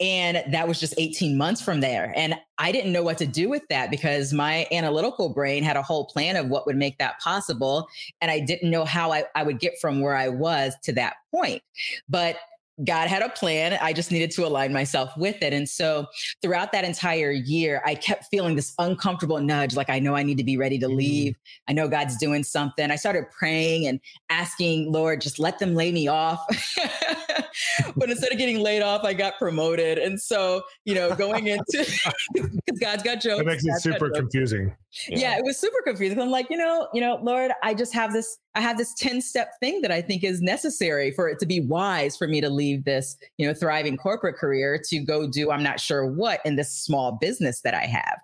and 0.00 0.42
that 0.52 0.66
was 0.66 0.80
just 0.80 0.94
18 0.98 1.38
months 1.38 1.60
from 1.60 1.80
there. 1.80 2.12
And 2.16 2.34
I 2.58 2.72
didn't 2.72 2.92
know 2.92 3.02
what 3.02 3.18
to 3.18 3.26
do 3.26 3.48
with 3.48 3.62
that 3.68 3.90
because 3.90 4.32
my 4.32 4.66
analytical 4.72 5.28
brain 5.28 5.62
had 5.62 5.76
a 5.76 5.82
whole 5.82 6.06
plan 6.06 6.36
of 6.36 6.48
what 6.48 6.66
would 6.66 6.76
make 6.76 6.98
that 6.98 7.20
possible. 7.20 7.88
And 8.20 8.30
I 8.30 8.40
didn't 8.40 8.70
know 8.70 8.84
how 8.84 9.12
I, 9.12 9.24
I 9.34 9.44
would 9.44 9.60
get 9.60 9.74
from 9.80 10.00
where 10.00 10.16
I 10.16 10.28
was 10.28 10.74
to 10.84 10.92
that 10.94 11.14
point. 11.32 11.62
But 12.08 12.38
God 12.82 13.06
had 13.06 13.22
a 13.22 13.28
plan. 13.28 13.78
I 13.80 13.92
just 13.92 14.10
needed 14.10 14.32
to 14.32 14.44
align 14.44 14.72
myself 14.72 15.16
with 15.16 15.40
it. 15.42 15.52
And 15.52 15.68
so 15.68 16.06
throughout 16.42 16.72
that 16.72 16.84
entire 16.84 17.30
year, 17.30 17.80
I 17.86 17.94
kept 17.94 18.26
feeling 18.32 18.56
this 18.56 18.74
uncomfortable 18.80 19.38
nudge 19.38 19.76
like, 19.76 19.88
I 19.88 20.00
know 20.00 20.16
I 20.16 20.24
need 20.24 20.38
to 20.38 20.44
be 20.44 20.56
ready 20.56 20.78
to 20.80 20.86
mm-hmm. 20.86 20.96
leave. 20.96 21.36
I 21.68 21.72
know 21.72 21.86
God's 21.86 22.16
doing 22.16 22.42
something. 22.42 22.90
I 22.90 22.96
started 22.96 23.30
praying 23.30 23.86
and 23.86 24.00
asking, 24.28 24.90
Lord, 24.90 25.20
just 25.20 25.38
let 25.38 25.60
them 25.60 25.76
lay 25.76 25.92
me 25.92 26.08
off. 26.08 26.44
but 27.96 28.10
instead 28.10 28.32
of 28.32 28.38
getting 28.38 28.60
laid 28.60 28.82
off, 28.82 29.04
I 29.04 29.14
got 29.14 29.38
promoted. 29.38 29.98
And 29.98 30.20
so, 30.20 30.62
you 30.84 30.94
know, 30.94 31.14
going 31.14 31.46
into 31.54 31.86
because 32.34 32.78
God's 32.80 33.02
got 33.02 33.20
jokes. 33.20 33.40
It 33.40 33.46
makes 33.46 33.64
it 33.64 33.80
super 33.80 34.10
confusing. 34.10 34.74
Yeah. 35.08 35.18
yeah, 35.18 35.38
it 35.38 35.44
was 35.44 35.58
super 35.58 35.82
confusing. 35.84 36.20
I'm 36.20 36.30
like, 36.30 36.46
you 36.50 36.56
know, 36.56 36.88
you 36.94 37.00
know, 37.00 37.18
Lord, 37.22 37.50
I 37.62 37.74
just 37.74 37.92
have 37.94 38.12
this, 38.12 38.38
I 38.54 38.60
have 38.60 38.78
this 38.78 38.94
10 38.94 39.20
step 39.20 39.50
thing 39.60 39.82
that 39.82 39.90
I 39.90 40.00
think 40.00 40.22
is 40.22 40.40
necessary 40.40 41.10
for 41.10 41.28
it 41.28 41.38
to 41.40 41.46
be 41.46 41.60
wise 41.60 42.16
for 42.16 42.28
me 42.28 42.40
to 42.40 42.48
leave 42.48 42.84
this, 42.84 43.16
you 43.38 43.46
know, 43.46 43.54
thriving 43.54 43.96
corporate 43.96 44.36
career 44.36 44.80
to 44.88 44.98
go 45.00 45.26
do, 45.28 45.50
I'm 45.50 45.62
not 45.62 45.80
sure 45.80 46.06
what 46.06 46.40
in 46.44 46.56
this 46.56 46.70
small 46.70 47.12
business 47.12 47.60
that 47.62 47.74
I 47.74 47.86
have. 47.86 48.20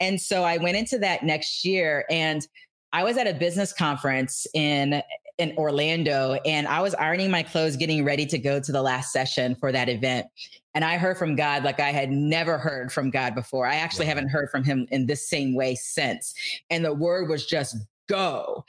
And 0.00 0.20
so 0.20 0.44
I 0.44 0.56
went 0.56 0.76
into 0.76 0.98
that 0.98 1.22
next 1.22 1.64
year 1.64 2.06
and 2.08 2.46
I 2.94 3.02
was 3.02 3.16
at 3.16 3.26
a 3.26 3.34
business 3.34 3.72
conference 3.72 4.46
in 4.54 5.02
in 5.38 5.52
Orlando 5.56 6.34
and 6.44 6.68
I 6.68 6.80
was 6.80 6.94
ironing 6.94 7.30
my 7.30 7.42
clothes, 7.42 7.76
getting 7.76 8.04
ready 8.04 8.26
to 8.26 8.38
go 8.38 8.60
to 8.60 8.72
the 8.72 8.82
last 8.82 9.12
session 9.12 9.54
for 9.56 9.72
that 9.72 9.88
event. 9.88 10.26
And 10.74 10.84
I 10.84 10.96
heard 10.96 11.18
from 11.18 11.36
God 11.36 11.64
like 11.64 11.80
I 11.80 11.90
had 11.90 12.10
never 12.10 12.58
heard 12.58 12.92
from 12.92 13.10
God 13.10 13.34
before. 13.34 13.66
I 13.66 13.76
actually 13.76 14.06
haven't 14.06 14.28
heard 14.28 14.50
from 14.50 14.64
him 14.64 14.86
in 14.90 15.06
this 15.06 15.28
same 15.28 15.54
way 15.54 15.74
since. 15.74 16.34
And 16.70 16.84
the 16.84 16.94
word 16.94 17.28
was 17.28 17.46
just 17.46 17.76
go. 18.08 18.64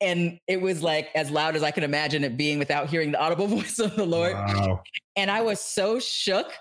And 0.00 0.38
it 0.46 0.60
was 0.60 0.82
like 0.82 1.08
as 1.14 1.30
loud 1.30 1.56
as 1.56 1.62
I 1.62 1.70
can 1.70 1.82
imagine 1.82 2.24
it 2.24 2.36
being 2.36 2.58
without 2.58 2.88
hearing 2.88 3.12
the 3.12 3.20
audible 3.20 3.46
voice 3.46 3.78
of 3.78 3.96
the 3.96 4.04
Lord. 4.04 4.34
Wow. 4.34 4.82
And 5.16 5.30
I 5.30 5.40
was 5.40 5.60
so 5.60 5.98
shook 5.98 6.52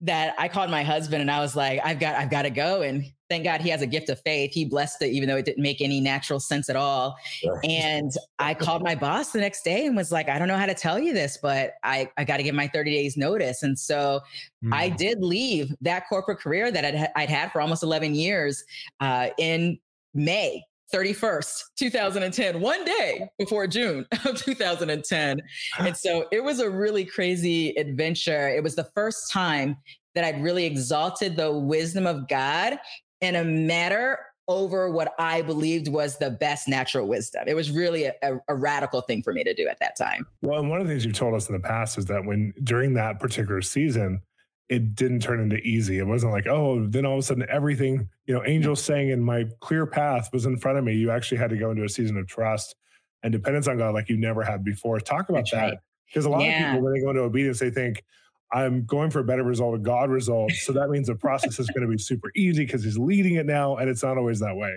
that 0.00 0.34
I 0.38 0.48
called 0.48 0.70
my 0.70 0.82
husband 0.82 1.20
and 1.20 1.30
I 1.30 1.40
was 1.40 1.54
like, 1.54 1.80
I've 1.84 2.00
got, 2.00 2.14
I've 2.14 2.30
got 2.30 2.42
to 2.42 2.50
go. 2.50 2.80
And 2.80 3.04
thank 3.28 3.44
God 3.44 3.60
he 3.60 3.68
has 3.68 3.82
a 3.82 3.86
gift 3.86 4.08
of 4.08 4.20
faith. 4.20 4.52
He 4.52 4.64
blessed 4.64 5.02
it, 5.02 5.08
even 5.08 5.28
though 5.28 5.36
it 5.36 5.44
didn't 5.44 5.62
make 5.62 5.80
any 5.80 6.00
natural 6.00 6.40
sense 6.40 6.68
at 6.68 6.76
all. 6.76 7.16
Sure. 7.24 7.60
And 7.64 8.10
I 8.38 8.54
called 8.54 8.82
my 8.82 8.94
boss 8.94 9.32
the 9.32 9.40
next 9.40 9.62
day 9.62 9.86
and 9.86 9.96
was 9.96 10.10
like, 10.10 10.28
I 10.28 10.38
don't 10.38 10.48
know 10.48 10.56
how 10.56 10.66
to 10.66 10.74
tell 10.74 10.98
you 10.98 11.12
this, 11.12 11.38
but 11.40 11.74
I, 11.82 12.10
I 12.16 12.24
got 12.24 12.38
to 12.38 12.42
give 12.42 12.54
my 12.54 12.68
30 12.68 12.92
days 12.92 13.16
notice. 13.16 13.62
And 13.62 13.78
so 13.78 14.20
mm. 14.64 14.72
I 14.72 14.88
did 14.88 15.22
leave 15.22 15.74
that 15.82 16.04
corporate 16.08 16.40
career 16.40 16.70
that 16.70 16.84
I'd, 16.84 17.08
I'd 17.16 17.30
had 17.30 17.52
for 17.52 17.60
almost 17.60 17.82
11 17.82 18.14
years 18.14 18.64
uh, 19.00 19.28
in 19.38 19.78
May 20.14 20.62
31st, 20.94 21.64
2010, 21.76 22.60
one 22.60 22.82
day 22.84 23.28
before 23.38 23.66
June 23.66 24.06
of 24.24 24.42
2010. 24.42 25.42
And 25.78 25.96
so 25.96 26.26
it 26.32 26.42
was 26.42 26.60
a 26.60 26.70
really 26.70 27.04
crazy 27.04 27.70
adventure. 27.76 28.48
It 28.48 28.62
was 28.62 28.74
the 28.74 28.88
first 28.94 29.30
time 29.30 29.76
that 30.14 30.24
I'd 30.24 30.42
really 30.42 30.64
exalted 30.64 31.36
the 31.36 31.52
wisdom 31.52 32.06
of 32.06 32.26
God 32.26 32.78
in 33.20 33.36
a 33.36 33.44
matter 33.44 34.18
over 34.48 34.90
what 34.90 35.14
I 35.18 35.42
believed 35.42 35.88
was 35.88 36.16
the 36.16 36.30
best 36.30 36.68
natural 36.68 37.06
wisdom. 37.06 37.44
It 37.46 37.54
was 37.54 37.70
really 37.70 38.04
a, 38.04 38.14
a, 38.22 38.38
a, 38.48 38.54
radical 38.54 39.02
thing 39.02 39.22
for 39.22 39.34
me 39.34 39.44
to 39.44 39.52
do 39.52 39.68
at 39.68 39.78
that 39.80 39.94
time. 39.94 40.26
Well, 40.40 40.58
and 40.58 40.70
one 40.70 40.80
of 40.80 40.86
the 40.86 40.92
things 40.92 41.04
you've 41.04 41.14
told 41.14 41.34
us 41.34 41.48
in 41.48 41.52
the 41.52 41.60
past 41.60 41.98
is 41.98 42.06
that 42.06 42.24
when 42.24 42.54
during 42.64 42.94
that 42.94 43.20
particular 43.20 43.60
season, 43.60 44.22
it 44.70 44.94
didn't 44.94 45.20
turn 45.20 45.40
into 45.40 45.56
easy. 45.58 45.98
It 45.98 46.06
wasn't 46.06 46.32
like, 46.32 46.46
oh, 46.46 46.86
then 46.86 47.04
all 47.04 47.14
of 47.14 47.18
a 47.18 47.22
sudden 47.22 47.46
everything, 47.50 48.08
you 48.26 48.34
know, 48.34 48.42
angels 48.46 48.80
mm-hmm. 48.80 48.92
saying 48.92 49.08
in 49.10 49.22
my 49.22 49.44
clear 49.60 49.86
path 49.86 50.30
was 50.32 50.46
in 50.46 50.56
front 50.58 50.78
of 50.78 50.84
me. 50.84 50.94
You 50.94 51.10
actually 51.10 51.38
had 51.38 51.50
to 51.50 51.56
go 51.56 51.70
into 51.70 51.84
a 51.84 51.88
season 51.88 52.16
of 52.16 52.26
trust 52.26 52.74
and 53.22 53.32
dependence 53.32 53.68
on 53.68 53.76
God 53.76 53.94
like 53.94 54.08
you 54.08 54.16
never 54.16 54.42
had 54.42 54.64
before. 54.64 54.98
Talk 55.00 55.28
about 55.28 55.50
That's 55.50 55.52
that. 55.52 55.80
Because 56.06 56.24
a 56.24 56.30
lot 56.30 56.42
yeah. 56.42 56.68
of 56.68 56.72
people, 56.72 56.84
when 56.84 56.94
they 56.94 57.00
go 57.00 57.10
into 57.10 57.22
obedience, 57.22 57.58
they 57.58 57.70
think, 57.70 58.02
I'm 58.52 58.86
going 58.86 59.10
for 59.10 59.20
a 59.20 59.24
better 59.24 59.42
result, 59.42 59.74
a 59.74 59.78
God 59.78 60.10
result. 60.10 60.52
So 60.52 60.72
that 60.72 60.88
means 60.90 61.08
the 61.08 61.14
process 61.14 61.58
is 61.58 61.68
going 61.68 61.82
to 61.82 61.90
be 61.90 61.98
super 61.98 62.30
easy 62.34 62.64
because 62.64 62.82
he's 62.82 62.98
leading 62.98 63.34
it 63.34 63.46
now. 63.46 63.76
And 63.76 63.90
it's 63.90 64.02
not 64.02 64.16
always 64.16 64.40
that 64.40 64.56
way. 64.56 64.72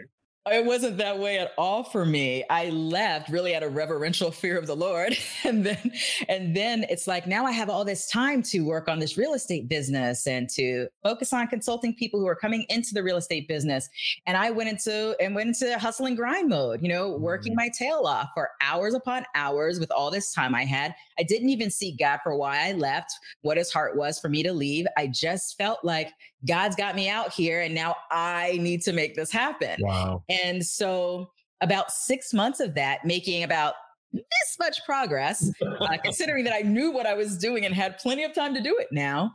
It 0.47 0.65
wasn't 0.65 0.97
that 0.97 1.19
way 1.19 1.37
at 1.37 1.51
all 1.55 1.83
for 1.83 2.03
me. 2.03 2.43
I 2.49 2.69
left 2.69 3.29
really 3.29 3.55
out 3.55 3.61
of 3.61 3.75
reverential 3.75 4.31
fear 4.31 4.57
of 4.57 4.65
the 4.65 4.75
Lord. 4.75 5.17
And 5.43 5.65
then 5.65 5.91
and 6.29 6.55
then 6.55 6.85
it's 6.87 7.07
like 7.07 7.25
now 7.25 7.45
I 7.45 7.51
have 7.51 7.69
all 7.69 7.83
this 7.83 8.07
time 8.07 8.43
to 8.43 8.61
work 8.61 8.87
on 8.87 8.99
this 8.99 9.17
real 9.17 9.33
estate 9.33 9.67
business 9.67 10.27
and 10.27 10.47
to 10.51 10.87
focus 11.03 11.33
on 11.33 11.47
consulting 11.47 11.95
people 11.95 12.19
who 12.19 12.27
are 12.27 12.35
coming 12.35 12.63
into 12.69 12.93
the 12.93 13.01
real 13.01 13.17
estate 13.17 13.47
business. 13.47 13.89
And 14.27 14.37
I 14.37 14.51
went 14.51 14.69
into 14.69 15.15
and 15.19 15.33
went 15.33 15.47
into 15.47 15.77
hustle 15.79 16.05
and 16.05 16.15
grind 16.15 16.49
mode, 16.49 16.81
you 16.81 16.89
know, 16.89 17.17
working 17.17 17.53
mm-hmm. 17.53 17.65
my 17.65 17.69
tail 17.69 18.03
off 18.05 18.29
for 18.35 18.51
hours 18.61 18.93
upon 18.93 19.25
hours 19.33 19.79
with 19.79 19.91
all 19.91 20.11
this 20.11 20.31
time 20.31 20.53
I 20.53 20.63
had. 20.63 20.93
I 21.17 21.23
didn't 21.23 21.49
even 21.49 21.71
see 21.71 21.91
God 21.91 22.19
for 22.23 22.35
why 22.35 22.67
I 22.69 22.73
left, 22.73 23.11
what 23.41 23.57
his 23.57 23.73
heart 23.73 23.97
was 23.97 24.19
for 24.19 24.29
me 24.29 24.43
to 24.43 24.53
leave. 24.53 24.85
I 24.95 25.07
just 25.07 25.57
felt 25.57 25.83
like 25.83 26.11
God's 26.47 26.75
got 26.75 26.95
me 26.95 27.09
out 27.09 27.33
here 27.33 27.61
and 27.61 27.75
now 27.75 27.95
I 28.09 28.57
need 28.61 28.81
to 28.83 28.93
make 28.93 29.15
this 29.15 29.31
happen. 29.31 29.77
Wow. 29.79 30.23
And 30.31 30.65
so, 30.65 31.31
about 31.61 31.91
six 31.91 32.33
months 32.33 32.59
of 32.59 32.73
that, 32.75 33.05
making 33.05 33.43
about 33.43 33.75
this 34.13 34.57
much 34.59 34.83
progress, 34.85 35.51
uh, 35.61 35.97
considering 36.03 36.43
that 36.45 36.53
I 36.53 36.61
knew 36.61 36.91
what 36.91 37.05
I 37.05 37.13
was 37.13 37.37
doing 37.37 37.65
and 37.65 37.73
had 37.73 37.97
plenty 37.99 38.23
of 38.23 38.33
time 38.33 38.53
to 38.55 38.61
do 38.61 38.75
it 38.79 38.87
now, 38.91 39.31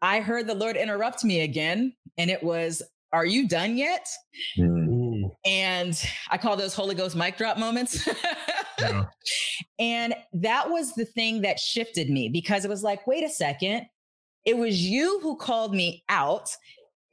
I 0.00 0.20
heard 0.20 0.46
the 0.46 0.54
Lord 0.54 0.76
interrupt 0.76 1.24
me 1.24 1.40
again. 1.40 1.94
And 2.18 2.30
it 2.30 2.42
was, 2.42 2.82
Are 3.12 3.26
you 3.26 3.48
done 3.48 3.76
yet? 3.76 4.06
Mm. 4.58 5.30
And 5.44 6.02
I 6.30 6.38
call 6.38 6.56
those 6.56 6.74
Holy 6.74 6.94
Ghost 6.94 7.16
mic 7.16 7.36
drop 7.36 7.58
moments. 7.58 8.08
yeah. 8.78 9.04
And 9.78 10.14
that 10.32 10.70
was 10.70 10.94
the 10.94 11.04
thing 11.04 11.42
that 11.42 11.58
shifted 11.58 12.10
me 12.10 12.28
because 12.28 12.64
it 12.64 12.68
was 12.68 12.82
like, 12.82 13.06
wait 13.06 13.24
a 13.24 13.28
second. 13.28 13.86
It 14.44 14.56
was 14.56 14.80
you 14.80 15.20
who 15.22 15.36
called 15.36 15.74
me 15.74 16.04
out. 16.08 16.48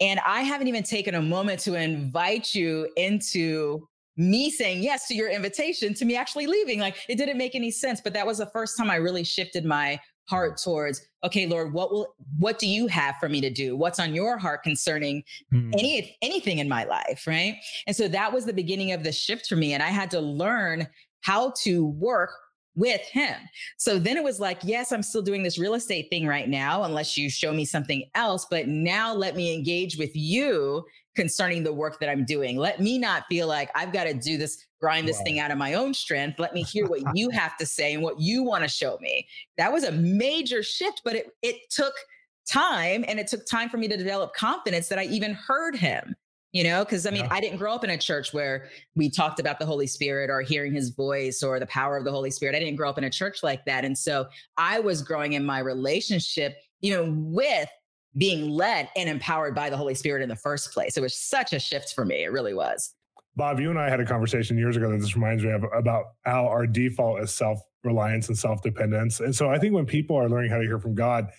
And 0.01 0.19
I 0.25 0.41
haven't 0.41 0.67
even 0.67 0.83
taken 0.83 1.15
a 1.15 1.21
moment 1.21 1.59
to 1.61 1.75
invite 1.75 2.55
you 2.55 2.89
into 2.95 3.87
me 4.15 4.49
saying 4.49 4.83
yes 4.83 5.07
to 5.07 5.15
your 5.15 5.29
invitation 5.29 5.93
to 5.93 6.05
me 6.05 6.15
actually 6.15 6.45
leaving. 6.45 6.79
Like 6.79 6.97
it 7.07 7.15
didn't 7.15 7.37
make 7.37 7.55
any 7.55 7.71
sense. 7.71 8.01
But 8.01 8.13
that 8.13 8.27
was 8.27 8.37
the 8.39 8.45
first 8.47 8.77
time 8.77 8.89
I 8.89 8.95
really 8.95 9.23
shifted 9.23 9.65
my 9.65 9.99
heart 10.29 10.57
towards, 10.61 11.01
okay, 11.23 11.47
Lord, 11.47 11.73
what 11.73 11.91
will 11.91 12.13
what 12.37 12.59
do 12.59 12.67
you 12.67 12.87
have 12.87 13.15
for 13.19 13.29
me 13.29 13.41
to 13.41 13.49
do? 13.49 13.75
What's 13.75 13.99
on 13.99 14.13
your 14.13 14.37
heart 14.37 14.63
concerning 14.63 15.23
hmm. 15.51 15.71
any 15.73 16.17
anything 16.21 16.59
in 16.59 16.69
my 16.69 16.83
life? 16.83 17.23
Right. 17.25 17.55
And 17.87 17.95
so 17.95 18.07
that 18.09 18.31
was 18.31 18.45
the 18.45 18.53
beginning 18.53 18.91
of 18.91 19.03
the 19.03 19.11
shift 19.11 19.47
for 19.47 19.55
me. 19.55 19.73
And 19.73 19.81
I 19.81 19.89
had 19.89 20.11
to 20.11 20.21
learn 20.21 20.87
how 21.21 21.53
to 21.63 21.85
work 21.85 22.31
with 22.79 23.01
him. 23.01 23.35
So 23.77 23.99
then 23.99 24.17
it 24.17 24.23
was 24.23 24.39
like, 24.39 24.59
yes, 24.63 24.91
I'm 24.91 25.03
still 25.03 25.21
doing 25.21 25.43
this 25.43 25.59
real 25.59 25.73
estate 25.73 26.09
thing 26.09 26.25
right 26.25 26.47
now, 26.47 26.83
unless 26.83 27.17
you 27.17 27.29
show 27.29 27.51
me 27.51 27.65
something 27.65 28.09
else. 28.15 28.47
But 28.49 28.67
now 28.67 29.13
let 29.13 29.35
me 29.35 29.53
engage 29.53 29.97
with 29.97 30.15
you 30.15 30.85
concerning 31.15 31.63
the 31.63 31.73
work 31.73 31.99
that 31.99 32.09
I'm 32.09 32.23
doing. 32.23 32.55
Let 32.55 32.79
me 32.79 32.97
not 32.97 33.25
feel 33.27 33.47
like 33.47 33.69
I've 33.75 33.91
got 33.91 34.05
to 34.05 34.13
do 34.13 34.37
this, 34.37 34.65
grind 34.79 35.07
this 35.07 35.21
thing 35.21 35.39
out 35.39 35.51
of 35.51 35.57
my 35.57 35.73
own 35.73 35.93
strength. 35.93 36.39
Let 36.39 36.53
me 36.53 36.63
hear 36.63 36.87
what 36.87 37.01
you 37.13 37.29
have 37.31 37.57
to 37.57 37.65
say 37.65 37.93
and 37.93 38.01
what 38.01 38.19
you 38.19 38.41
want 38.43 38.63
to 38.63 38.69
show 38.69 38.97
me. 39.01 39.27
That 39.57 39.73
was 39.73 39.83
a 39.83 39.91
major 39.91 40.63
shift, 40.63 41.01
but 41.03 41.15
it 41.15 41.35
it 41.41 41.69
took 41.69 41.93
time 42.49 43.03
and 43.07 43.19
it 43.19 43.27
took 43.27 43.45
time 43.45 43.69
for 43.69 43.77
me 43.77 43.87
to 43.89 43.97
develop 43.97 44.33
confidence 44.33 44.87
that 44.87 44.97
I 44.97 45.03
even 45.03 45.33
heard 45.33 45.75
him 45.75 46.15
you 46.51 46.63
know 46.63 46.83
because 46.83 47.05
i 47.05 47.11
mean 47.11 47.23
yeah. 47.23 47.33
i 47.33 47.39
didn't 47.39 47.57
grow 47.57 47.73
up 47.73 47.83
in 47.83 47.89
a 47.91 47.97
church 47.97 48.33
where 48.33 48.69
we 48.95 49.09
talked 49.09 49.39
about 49.39 49.59
the 49.59 49.65
holy 49.65 49.87
spirit 49.87 50.29
or 50.29 50.41
hearing 50.41 50.73
his 50.73 50.89
voice 50.89 51.43
or 51.43 51.59
the 51.59 51.67
power 51.67 51.95
of 51.97 52.03
the 52.03 52.11
holy 52.11 52.31
spirit. 52.31 52.55
I 52.55 52.59
didn't 52.59 52.75
grow 52.75 52.89
up 52.89 52.97
in 52.97 53.03
a 53.03 53.09
church 53.09 53.43
like 53.43 53.65
that. 53.65 53.85
And 53.85 53.97
so 53.97 54.27
i 54.57 54.79
was 54.79 55.01
growing 55.01 55.33
in 55.33 55.45
my 55.45 55.59
relationship 55.59 56.57
you 56.81 56.93
know 56.93 57.13
with 57.15 57.69
being 58.17 58.49
led 58.49 58.89
and 58.95 59.09
empowered 59.09 59.53
by 59.53 59.69
the 59.69 59.77
holy 59.77 59.93
spirit 59.93 60.23
in 60.23 60.29
the 60.29 60.35
first 60.35 60.73
place. 60.73 60.97
It 60.97 61.01
was 61.01 61.15
such 61.15 61.53
a 61.53 61.59
shift 61.59 61.93
for 61.93 62.05
me. 62.05 62.23
It 62.23 62.31
really 62.31 62.55
was. 62.55 62.93
Bob 63.35 63.59
you 63.59 63.69
and 63.69 63.79
i 63.79 63.89
had 63.89 64.01
a 64.01 64.05
conversation 64.05 64.57
years 64.57 64.75
ago 64.75 64.91
that 64.91 64.97
this 64.97 65.15
reminds 65.15 65.43
me 65.43 65.51
of 65.51 65.63
about 65.73 66.05
how 66.25 66.47
our 66.47 66.67
default 66.67 67.21
is 67.21 67.33
self 67.33 67.61
reliance 67.85 68.27
and 68.27 68.37
self 68.37 68.61
dependence 68.61 69.21
and 69.21 69.33
so 69.33 69.49
i 69.49 69.57
think 69.57 69.73
when 69.73 69.85
people 69.85 70.17
are 70.17 70.27
learning 70.27 70.51
how 70.51 70.57
to 70.57 70.65
hear 70.65 70.79
from 70.79 70.93
god 70.93 71.29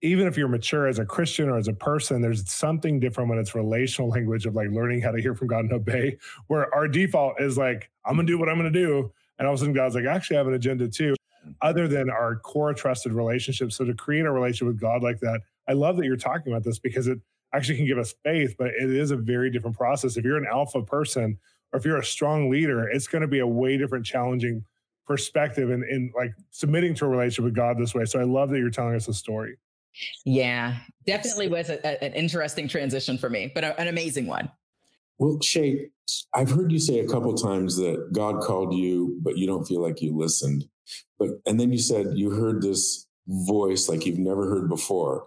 even 0.00 0.26
if 0.26 0.36
you're 0.36 0.48
mature 0.48 0.86
as 0.86 0.98
a 0.98 1.04
Christian 1.04 1.48
or 1.48 1.58
as 1.58 1.68
a 1.68 1.72
person, 1.72 2.22
there's 2.22 2.48
something 2.50 3.00
different 3.00 3.28
when 3.30 3.38
it's 3.38 3.54
relational 3.54 4.08
language 4.14 4.46
of 4.46 4.54
like 4.54 4.68
learning 4.70 5.02
how 5.02 5.10
to 5.10 5.20
hear 5.20 5.34
from 5.34 5.48
God 5.48 5.60
and 5.60 5.72
obey, 5.72 6.18
where 6.46 6.72
our 6.74 6.86
default 6.88 7.40
is 7.40 7.58
like, 7.58 7.90
I'm 8.04 8.16
gonna 8.16 8.26
do 8.26 8.38
what 8.38 8.48
I'm 8.48 8.56
gonna 8.56 8.70
do. 8.70 9.12
And 9.38 9.46
all 9.46 9.54
of 9.54 9.58
a 9.58 9.60
sudden 9.60 9.74
God's 9.74 9.94
like, 9.94 10.04
actually 10.04 10.36
have 10.36 10.46
an 10.46 10.54
agenda 10.54 10.88
too, 10.88 11.14
other 11.62 11.88
than 11.88 12.10
our 12.10 12.36
core 12.36 12.74
trusted 12.74 13.12
relationship. 13.12 13.72
So 13.72 13.84
to 13.84 13.94
create 13.94 14.26
a 14.26 14.30
relationship 14.30 14.68
with 14.68 14.80
God 14.80 15.02
like 15.02 15.20
that, 15.20 15.40
I 15.68 15.72
love 15.72 15.96
that 15.96 16.04
you're 16.04 16.16
talking 16.16 16.52
about 16.52 16.64
this 16.64 16.78
because 16.78 17.06
it 17.06 17.18
actually 17.52 17.76
can 17.76 17.86
give 17.86 17.98
us 17.98 18.14
faith, 18.24 18.54
but 18.58 18.68
it 18.68 18.90
is 18.90 19.10
a 19.10 19.16
very 19.16 19.50
different 19.50 19.76
process. 19.76 20.16
If 20.16 20.24
you're 20.24 20.36
an 20.36 20.46
alpha 20.50 20.82
person 20.82 21.38
or 21.72 21.78
if 21.78 21.84
you're 21.84 21.98
a 21.98 22.04
strong 22.04 22.50
leader, 22.50 22.88
it's 22.88 23.06
to 23.08 23.26
be 23.26 23.38
a 23.40 23.46
way 23.46 23.76
different 23.76 24.06
challenging 24.06 24.64
perspective 25.06 25.70
and 25.70 25.82
in, 25.84 25.90
in 25.90 26.12
like 26.14 26.32
submitting 26.50 26.94
to 26.94 27.06
a 27.06 27.08
relationship 27.08 27.44
with 27.44 27.54
God 27.54 27.78
this 27.78 27.94
way. 27.94 28.04
So 28.04 28.20
I 28.20 28.24
love 28.24 28.50
that 28.50 28.58
you're 28.58 28.70
telling 28.70 28.94
us 28.94 29.08
a 29.08 29.14
story. 29.14 29.56
Yeah, 30.24 30.76
definitely 31.06 31.48
was 31.48 31.70
a, 31.70 31.84
a, 31.84 32.04
an 32.04 32.12
interesting 32.14 32.68
transition 32.68 33.18
for 33.18 33.30
me, 33.30 33.50
but 33.54 33.64
a, 33.64 33.78
an 33.80 33.88
amazing 33.88 34.26
one. 34.26 34.50
Well, 35.18 35.38
Shae, 35.38 35.90
I've 36.34 36.50
heard 36.50 36.70
you 36.70 36.78
say 36.78 37.00
a 37.00 37.08
couple 37.08 37.34
times 37.34 37.76
that 37.76 38.10
God 38.12 38.40
called 38.40 38.74
you, 38.74 39.18
but 39.22 39.36
you 39.36 39.46
don't 39.46 39.66
feel 39.66 39.82
like 39.82 40.00
you 40.00 40.16
listened. 40.16 40.64
But 41.18 41.30
and 41.44 41.58
then 41.58 41.72
you 41.72 41.78
said 41.78 42.16
you 42.16 42.30
heard 42.30 42.62
this 42.62 43.06
voice 43.26 43.88
like 43.88 44.06
you've 44.06 44.18
never 44.18 44.48
heard 44.48 44.68
before. 44.68 45.26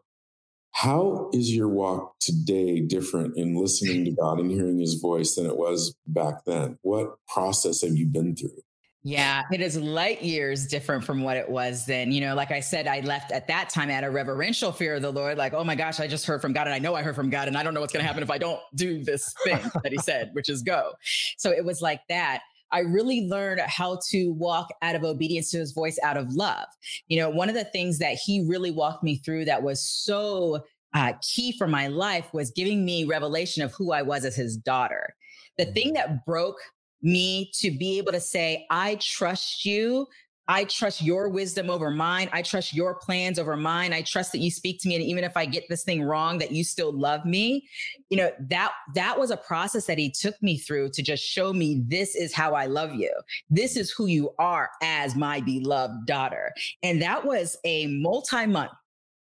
How 0.71 1.29
is 1.33 1.53
your 1.53 1.67
walk 1.67 2.17
today 2.19 2.79
different 2.79 3.37
in 3.37 3.55
listening 3.55 4.05
to 4.05 4.11
God 4.11 4.39
and 4.39 4.49
hearing 4.49 4.79
his 4.79 4.95
voice 4.95 5.35
than 5.35 5.45
it 5.45 5.57
was 5.57 5.93
back 6.07 6.45
then? 6.45 6.79
What 6.81 7.15
process 7.27 7.81
have 7.81 7.95
you 7.95 8.07
been 8.07 8.35
through? 8.35 8.63
Yeah, 9.03 9.43
it 9.51 9.61
is 9.61 9.77
light 9.77 10.21
years 10.21 10.67
different 10.67 11.03
from 11.03 11.23
what 11.23 11.35
it 11.35 11.49
was 11.49 11.87
then. 11.87 12.11
You 12.11 12.21
know, 12.21 12.35
like 12.35 12.51
I 12.51 12.59
said, 12.59 12.85
I 12.85 12.99
left 12.99 13.31
at 13.31 13.47
that 13.47 13.69
time 13.69 13.89
at 13.89 14.03
a 14.03 14.11
reverential 14.11 14.71
fear 14.71 14.95
of 14.95 15.01
the 15.01 15.11
Lord, 15.11 15.39
like, 15.39 15.53
oh 15.53 15.63
my 15.63 15.73
gosh, 15.73 15.99
I 15.99 16.07
just 16.07 16.27
heard 16.27 16.39
from 16.39 16.53
God 16.53 16.67
and 16.67 16.73
I 16.73 16.77
know 16.77 16.93
I 16.93 17.01
heard 17.01 17.15
from 17.15 17.31
God 17.31 17.47
and 17.47 17.57
I 17.57 17.63
don't 17.63 17.73
know 17.73 17.81
what's 17.81 17.93
going 17.93 18.03
to 18.03 18.07
happen 18.07 18.21
if 18.21 18.29
I 18.29 18.37
don't 18.37 18.59
do 18.75 19.03
this 19.03 19.33
thing 19.43 19.59
that 19.83 19.91
he 19.91 19.97
said, 19.97 20.29
which 20.33 20.49
is 20.49 20.61
go. 20.61 20.91
So 21.37 21.51
it 21.51 21.65
was 21.65 21.81
like 21.81 22.01
that. 22.09 22.41
I 22.71 22.79
really 22.79 23.27
learned 23.27 23.61
how 23.61 23.99
to 24.11 24.33
walk 24.33 24.69
out 24.83 24.95
of 24.95 25.03
obedience 25.03 25.49
to 25.51 25.57
his 25.57 25.71
voice 25.71 25.97
out 26.03 26.15
of 26.15 26.31
love. 26.33 26.67
You 27.07 27.19
know, 27.19 27.29
one 27.29 27.49
of 27.49 27.55
the 27.55 27.65
things 27.65 27.97
that 27.99 28.13
he 28.13 28.45
really 28.47 28.71
walked 28.71 29.03
me 29.03 29.17
through 29.17 29.45
that 29.45 29.63
was 29.63 29.83
so 29.83 30.63
uh, 30.93 31.13
key 31.21 31.53
for 31.57 31.67
my 31.67 31.87
life 31.87 32.31
was 32.33 32.51
giving 32.51 32.85
me 32.85 33.05
revelation 33.05 33.63
of 33.63 33.73
who 33.73 33.91
I 33.91 34.03
was 34.03 34.25
as 34.25 34.35
his 34.35 34.57
daughter. 34.57 35.15
The 35.57 35.65
thing 35.65 35.93
that 35.93 36.23
broke 36.25 36.59
me 37.01 37.51
to 37.55 37.71
be 37.71 37.97
able 37.97 38.11
to 38.11 38.19
say, 38.19 38.65
I 38.69 38.95
trust 38.95 39.65
you. 39.65 40.07
I 40.47 40.65
trust 40.65 41.01
your 41.01 41.29
wisdom 41.29 41.69
over 41.69 41.89
mine. 41.91 42.27
I 42.33 42.41
trust 42.41 42.73
your 42.73 42.95
plans 42.95 43.39
over 43.39 43.55
mine. 43.55 43.93
I 43.93 44.01
trust 44.01 44.33
that 44.33 44.39
you 44.39 44.51
speak 44.51 44.81
to 44.81 44.89
me. 44.89 44.95
And 44.95 45.03
even 45.03 45.23
if 45.23 45.37
I 45.37 45.45
get 45.45 45.69
this 45.69 45.83
thing 45.83 46.03
wrong, 46.03 46.39
that 46.39 46.51
you 46.51 46.65
still 46.65 46.91
love 46.91 47.23
me. 47.23 47.69
You 48.09 48.17
know, 48.17 48.31
that 48.49 48.71
that 48.95 49.17
was 49.17 49.31
a 49.31 49.37
process 49.37 49.85
that 49.85 49.97
he 49.97 50.09
took 50.11 50.35
me 50.41 50.57
through 50.57 50.89
to 50.89 51.01
just 51.01 51.23
show 51.23 51.53
me 51.53 51.83
this 51.87 52.15
is 52.15 52.33
how 52.33 52.53
I 52.53 52.65
love 52.65 52.95
you. 52.95 53.13
This 53.49 53.77
is 53.77 53.91
who 53.91 54.07
you 54.07 54.31
are 54.39 54.69
as 54.81 55.15
my 55.15 55.39
beloved 55.39 56.05
daughter. 56.05 56.53
And 56.83 57.01
that 57.01 57.23
was 57.23 57.55
a 57.63 57.87
multi-month 57.87 58.71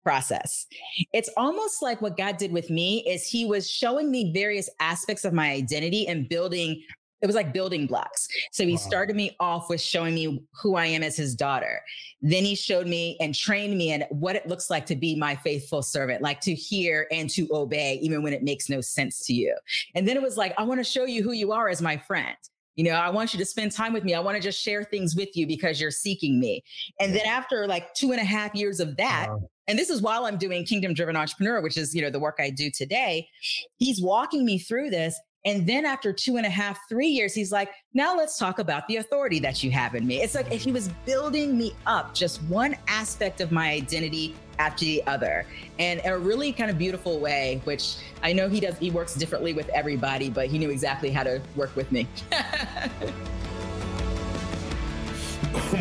process. 0.04 0.66
It's 1.14 1.30
almost 1.38 1.82
like 1.82 2.02
what 2.02 2.18
God 2.18 2.36
did 2.36 2.52
with 2.52 2.70
me 2.70 3.06
is 3.08 3.26
he 3.26 3.46
was 3.46 3.72
showing 3.72 4.12
me 4.12 4.34
various 4.34 4.70
aspects 4.82 5.24
of 5.24 5.32
my 5.32 5.52
identity 5.52 6.06
and 6.06 6.28
building 6.28 6.84
it 7.24 7.26
was 7.26 7.36
like 7.36 7.54
building 7.54 7.88
blocks. 7.88 8.28
So 8.52 8.66
he 8.66 8.74
wow. 8.74 8.78
started 8.78 9.16
me 9.16 9.36
off 9.40 9.70
with 9.70 9.80
showing 9.80 10.14
me 10.14 10.46
who 10.62 10.76
I 10.76 10.88
am 10.88 11.02
as 11.04 11.16
his 11.16 11.34
daughter. 11.34 11.82
Then 12.22 12.44
he 12.44 12.54
showed 12.54 12.86
me 12.86 13.18
and 13.22 13.34
trained 13.34 13.78
me 13.78 13.94
in 13.94 14.04
what 14.10 14.36
it 14.36 14.46
looks 14.46 14.70
like 14.70 14.86
to 14.88 14.96
be 14.96 15.16
my 15.16 15.36
faithful 15.38 15.82
servant, 15.82 16.22
like 16.22 16.42
to 16.42 16.54
hear 16.54 17.08
and 17.12 17.30
to 17.32 17.48
obey, 17.52 17.98
even 18.02 18.24
when 18.24 18.34
it 18.34 18.44
makes 18.44 18.70
no 18.70 18.82
sense 18.82 19.26
to 19.26 19.34
you. 19.34 19.56
And 19.96 20.06
then 20.06 20.18
it 20.18 20.22
was 20.22 20.36
like, 20.36 20.54
I 20.58 20.64
want 20.64 20.82
to 20.82 20.84
show 20.84 21.06
you 21.06 21.24
who 21.24 21.32
you 21.32 21.54
are 21.54 21.70
as 21.70 21.82
my 21.82 21.98
friend. 21.98 22.36
You 22.76 22.84
know, 22.84 22.92
I 22.92 23.10
want 23.10 23.34
you 23.34 23.40
to 23.40 23.46
spend 23.46 23.72
time 23.72 23.94
with 23.94 24.04
me. 24.04 24.16
I 24.16 24.20
want 24.20 24.36
to 24.36 24.42
just 24.42 24.60
share 24.60 24.84
things 24.84 25.16
with 25.16 25.38
you 25.38 25.48
because 25.48 25.80
you're 25.80 25.92
seeking 25.92 26.40
me. 26.42 26.62
And 27.00 27.16
then 27.16 27.26
after 27.26 27.68
like 27.68 27.94
two 27.94 28.12
and 28.12 28.20
a 28.20 28.26
half 28.26 28.54
years 28.54 28.80
of 28.82 28.98
that, 28.98 29.28
wow. 29.30 29.48
and 29.68 29.80
this 29.80 29.90
is 29.90 30.02
while 30.02 30.26
I'm 30.26 30.38
doing 30.38 30.66
Kingdom 30.66 30.94
Driven 30.94 31.16
Entrepreneur, 31.16 31.62
which 31.62 31.78
is, 31.78 31.96
you 31.96 32.02
know, 32.02 32.10
the 32.10 32.20
work 32.20 32.38
I 32.40 32.50
do 32.50 32.70
today, 32.70 33.30
he's 33.78 34.02
walking 34.02 34.44
me 34.44 34.58
through 34.58 34.90
this 34.90 35.18
And 35.46 35.68
then 35.68 35.84
after 35.84 36.14
two 36.14 36.38
and 36.38 36.46
a 36.46 36.50
half, 36.50 36.88
three 36.88 37.10
years, 37.10 37.34
he's 37.34 37.52
like, 37.52 37.70
now 37.94 38.16
let's 38.16 38.38
talk 38.38 38.60
about 38.60 38.88
the 38.88 38.96
authority 38.98 39.40
that 39.40 39.62
you 39.62 39.72
have 39.72 39.94
in 39.94 40.08
me. 40.08 40.22
It's 40.22 40.36
like 40.36 40.50
he 40.50 40.72
was 40.72 40.88
building 41.06 41.58
me 41.58 41.76
up, 41.86 42.14
just 42.14 42.42
one 42.44 42.78
aspect 42.88 43.42
of 43.42 43.52
my 43.52 43.72
identity 43.72 44.38
after 44.58 44.86
the 44.86 45.06
other. 45.06 45.46
And 45.80 46.00
in 46.00 46.06
a 46.06 46.18
really 46.18 46.54
kind 46.54 46.72
of 46.72 46.78
beautiful 46.78 47.20
way, 47.20 47.60
which 47.66 47.98
I 48.22 48.32
know 48.32 48.48
he 48.48 48.62
does, 48.62 48.78
he 48.78 48.90
works 48.90 49.16
differently 49.16 49.52
with 49.52 49.68
everybody, 49.70 50.30
but 50.30 50.48
he 50.48 50.58
knew 50.58 50.70
exactly 50.70 51.12
how 51.12 51.24
to 51.24 51.42
work 51.58 51.76
with 51.76 51.92
me. 51.92 52.08
oh 52.32 52.88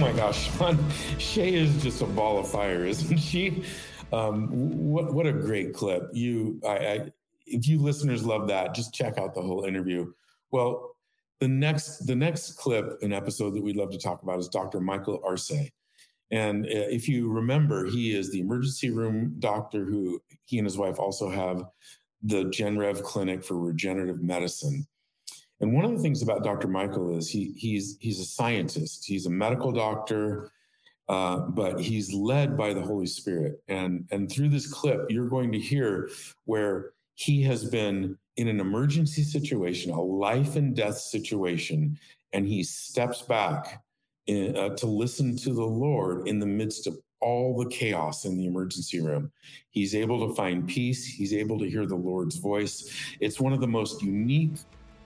my 0.01 0.13
gosh, 0.13 0.51
Shawn, 0.57 0.77
Shae 1.19 1.53
is 1.53 1.81
just 1.81 2.03
a 2.03 2.07
ball 2.07 2.39
of 2.39 2.51
fire, 2.51 2.85
isn't 2.85 3.19
she? 3.19 3.63
Um, 4.13 4.49
what 4.51 5.15
what 5.15 5.27
a 5.27 5.33
great 5.33 5.73
clip! 5.73 6.11
You, 6.13 6.61
I, 6.67 6.77
I 6.77 7.13
if 7.53 7.69
you 7.69 7.79
listeners 7.79 8.25
love 8.25 8.49
that, 8.49 8.75
just 8.75 8.95
check 8.95 9.19
out 9.19 9.35
the 9.35 9.43
whole 9.43 9.65
interview. 9.65 10.13
Well, 10.51 10.97
the 11.41 11.49
next 11.49 12.07
the 12.07 12.15
next 12.15 12.53
clip 12.53 12.99
and 13.03 13.13
episode 13.13 13.55
that 13.55 13.63
we'd 13.63 13.77
love 13.77 13.91
to 13.91 13.99
talk 13.99 14.23
about 14.23 14.39
is 14.39 14.49
Dr. 14.49 14.81
Michael 14.81 15.21
Arce. 15.25 15.71
And 16.31 16.65
uh, 16.65 16.89
if 16.89 17.09
you 17.09 17.31
remember, 17.31 17.85
he 17.87 18.17
is 18.17 18.31
the 18.31 18.41
emergency 18.41 18.91
room 18.91 19.35
doctor 19.39 19.85
who 19.85 20.23
he 20.45 20.59
and 20.59 20.67
his 20.67 20.79
wife 20.79 20.99
also 20.99 21.29
have 21.29 21.65
the 22.23 22.45
GenRev 22.45 23.03
Clinic 23.03 23.45
for 23.45 23.59
Regenerative 23.59 24.23
Medicine. 24.23 24.87
And 25.61 25.75
one 25.75 25.85
of 25.85 25.93
the 25.93 25.99
things 25.99 26.23
about 26.23 26.45
Dr. 26.45 26.69
Michael 26.69 27.17
is 27.17 27.29
he 27.29 27.55
he's 27.57 27.97
he's 28.01 28.21
a 28.21 28.25
scientist. 28.25 29.05
He's 29.05 29.27
a 29.27 29.31
medical 29.31 29.73
doctor, 29.73 30.51
uh, 31.09 31.39
but 31.39 31.81
he's 31.81 32.13
led 32.13 32.57
by 32.57 32.73
the 32.75 32.83
Holy 32.83 33.07
Spirit. 33.07 33.63
And 33.69 34.07
and 34.11 34.31
through 34.31 34.49
this 34.49 34.73
clip, 34.73 35.07
you're 35.09 35.29
going 35.29 35.53
to 35.53 35.59
hear 35.59 36.09
where 36.45 36.93
he 37.23 37.43
has 37.43 37.65
been 37.65 38.19
in 38.37 38.49
an 38.49 38.59
emergency 38.59 39.23
situation, 39.23 39.93
a 39.93 40.01
life 40.01 40.57
and 40.57 40.75
death 40.75 40.99
situation, 40.99 41.99
and 42.33 42.47
he 42.47 42.65
steps 42.65 43.23
back 43.23 43.83
in, 44.27 44.57
uh, 44.57 44.71
to 44.71 44.87
listen 44.87 45.37
to 45.37 45.53
the 45.55 45.65
Lord 45.65 46.27
in 46.27 46.41
the 46.41 46.47
midst 46.47 46.87
of 46.87 46.99
all 47.21 47.57
the 47.57 47.71
chaos 47.71 48.25
in 48.25 48.37
the 48.37 48.47
emergency 48.47 49.01
room. 49.01 49.31
He's 49.71 49.95
able 49.95 50.27
to 50.27 50.35
find 50.35 50.67
peace, 50.67 51.05
he's 51.07 51.33
able 51.33 51.59
to 51.61 51.71
hear 51.71 51.87
the 51.87 51.95
Lord's 51.95 52.37
voice. 52.37 52.93
It's 53.21 53.39
one 53.39 53.53
of 53.53 53.61
the 53.61 53.69
most 53.69 54.03
unique 54.03 54.57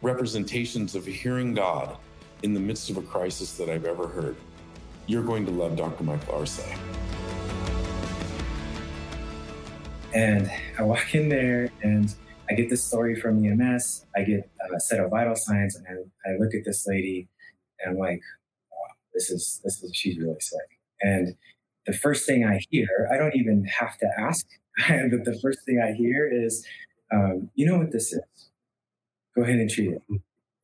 representations 0.01 0.95
of 0.95 1.05
hearing 1.05 1.53
God 1.53 1.99
in 2.43 2.55
the 2.55 2.61
midst 2.61 2.89
of 2.89 2.97
a 2.97 3.03
crisis 3.03 3.53
that 3.59 3.69
I've 3.69 3.85
ever 3.85 4.07
heard. 4.07 4.37
You're 5.07 5.25
going 5.25 5.45
to 5.45 5.53
love 5.53 5.77
Dr. 5.77 6.05
Michael 6.05 6.37
Arce. 6.37 6.63
And 10.17 10.51
I 10.79 10.83
walk 10.83 11.15
in 11.15 11.29
there 11.29 11.69
and 11.83 12.15
I 12.49 12.55
get 12.55 12.71
this 12.71 12.83
story 12.83 13.21
from 13.21 13.45
EMS. 13.45 14.07
I 14.17 14.23
get 14.23 14.49
a 14.75 14.81
set 14.81 14.99
of 14.99 15.11
vital 15.11 15.37
signs 15.37 15.77
and 15.77 15.87
I, 15.87 16.31
I 16.31 16.37
look 16.39 16.55
at 16.55 16.65
this 16.65 16.87
lady 16.87 17.29
and 17.79 17.91
I'm 17.93 17.99
like, 17.99 18.23
wow, 18.73 18.95
this 19.13 19.31
is, 19.31 19.61
this 19.63 19.83
is, 19.83 19.95
she's 19.95 20.17
really 20.17 20.41
sick. 20.41 20.79
And 21.03 21.37
the 21.87 21.93
first 21.93 22.25
thing 22.25 22.47
I 22.47 22.61
hear, 22.71 23.11
I 23.13 23.19
don't 23.19 23.37
even 23.37 23.67
have 23.67 23.99
to 23.99 24.09
ask, 24.19 24.47
but 24.89 25.27
the 25.27 25.39
first 25.43 25.59
thing 25.67 25.83
I 25.85 25.93
hear 25.93 26.27
is, 26.33 26.67
um, 27.13 27.51
you 27.55 27.67
know 27.67 27.77
what 27.77 27.93
this 27.93 28.15
is? 28.15 28.51
Go 29.37 29.43
ahead 29.43 29.57
and 29.57 29.69
treat 29.69 29.91
it. 29.91 30.03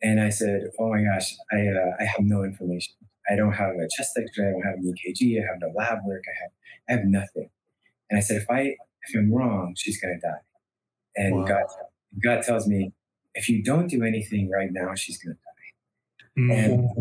And 0.02 0.18
I 0.18 0.30
said, 0.30 0.70
oh 0.78 0.88
my 0.88 1.02
gosh, 1.02 1.30
I, 1.52 1.66
uh, 1.66 1.96
I 2.00 2.04
have 2.04 2.20
no 2.20 2.42
information. 2.42 2.94
I 3.30 3.36
don't 3.36 3.52
have 3.52 3.74
a 3.74 3.86
chest 3.98 4.12
x-ray. 4.16 4.48
I 4.48 4.52
don't 4.52 4.62
have 4.62 4.76
an 4.76 4.94
EKG. 4.94 5.42
I 5.42 5.52
have 5.52 5.60
no 5.60 5.70
lab 5.76 5.98
work. 6.06 6.22
I 6.26 6.42
have, 6.42 6.50
I 6.88 6.92
have 7.02 7.04
nothing. 7.04 7.50
And 8.08 8.16
I 8.16 8.22
said, 8.22 8.38
if 8.38 8.50
I, 8.50 8.76
if 9.04 9.14
I'm 9.16 9.32
wrong, 9.32 9.74
she's 9.76 10.00
going 10.00 10.18
to 10.20 10.26
die. 10.26 10.42
And 11.16 11.36
wow. 11.36 11.46
God, 11.46 11.64
God 12.22 12.42
tells 12.42 12.66
me, 12.66 12.92
if 13.34 13.48
you 13.48 13.62
don't 13.62 13.88
do 13.88 14.02
anything 14.02 14.50
right 14.50 14.70
now, 14.70 14.94
she's 14.94 15.18
going 15.22 15.36
to 15.36 15.40
die. 15.42 16.52
Mm-hmm. 16.54 16.98